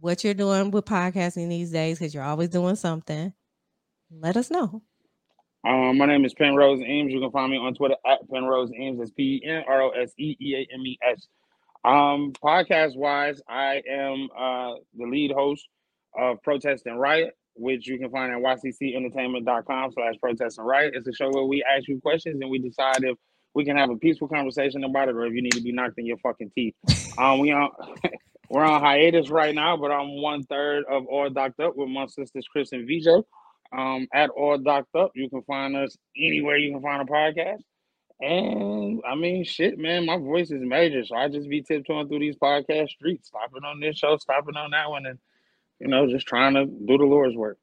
[0.00, 3.32] what you're doing with podcasting these days, because you're always doing something.
[4.10, 4.82] Let us know.
[5.64, 7.12] Um, my name is Penrose Eames.
[7.12, 8.98] You can find me on Twitter at Penrose Eames.
[8.98, 11.28] That's P E N R O S E E A M E S.
[11.84, 15.68] Um, podcast wise, I am uh the lead host
[16.18, 20.94] of Protest and Riot, which you can find at yccentertainment.com slash protest and riot.
[20.96, 23.16] It's a show where we ask you questions and we decide if
[23.54, 25.98] we can have a peaceful conversation about it or if you need to be knocked
[25.98, 26.74] in your fucking teeth.
[27.18, 27.70] Um, we on
[28.48, 32.06] we're on hiatus right now, but I'm one third of All Docked Up with my
[32.06, 33.24] sisters Chris and VJ.
[33.76, 37.62] Um, at All Docked Up, you can find us anywhere you can find a podcast.
[38.20, 42.20] And I mean, shit, man, my voice is major, so I just be tiptoeing through
[42.20, 45.18] these podcast streets, stopping on this show, stopping on that one, and
[45.80, 47.58] you know, just trying to do the Lord's work.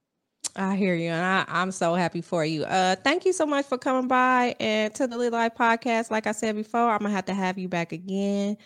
[0.56, 2.64] I hear you, and I, I'm so happy for you.
[2.64, 6.12] Uh, thank you so much for coming by and to the Lit Life podcast.
[6.12, 8.58] Like I said before, I'm gonna have to have you back again.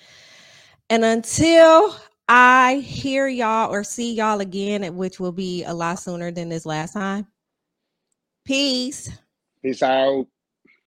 [0.89, 1.95] And until
[2.27, 6.65] I hear y'all or see y'all again, which will be a lot sooner than this
[6.65, 7.27] last time.
[8.45, 9.09] Peace.
[9.61, 10.27] Peace out.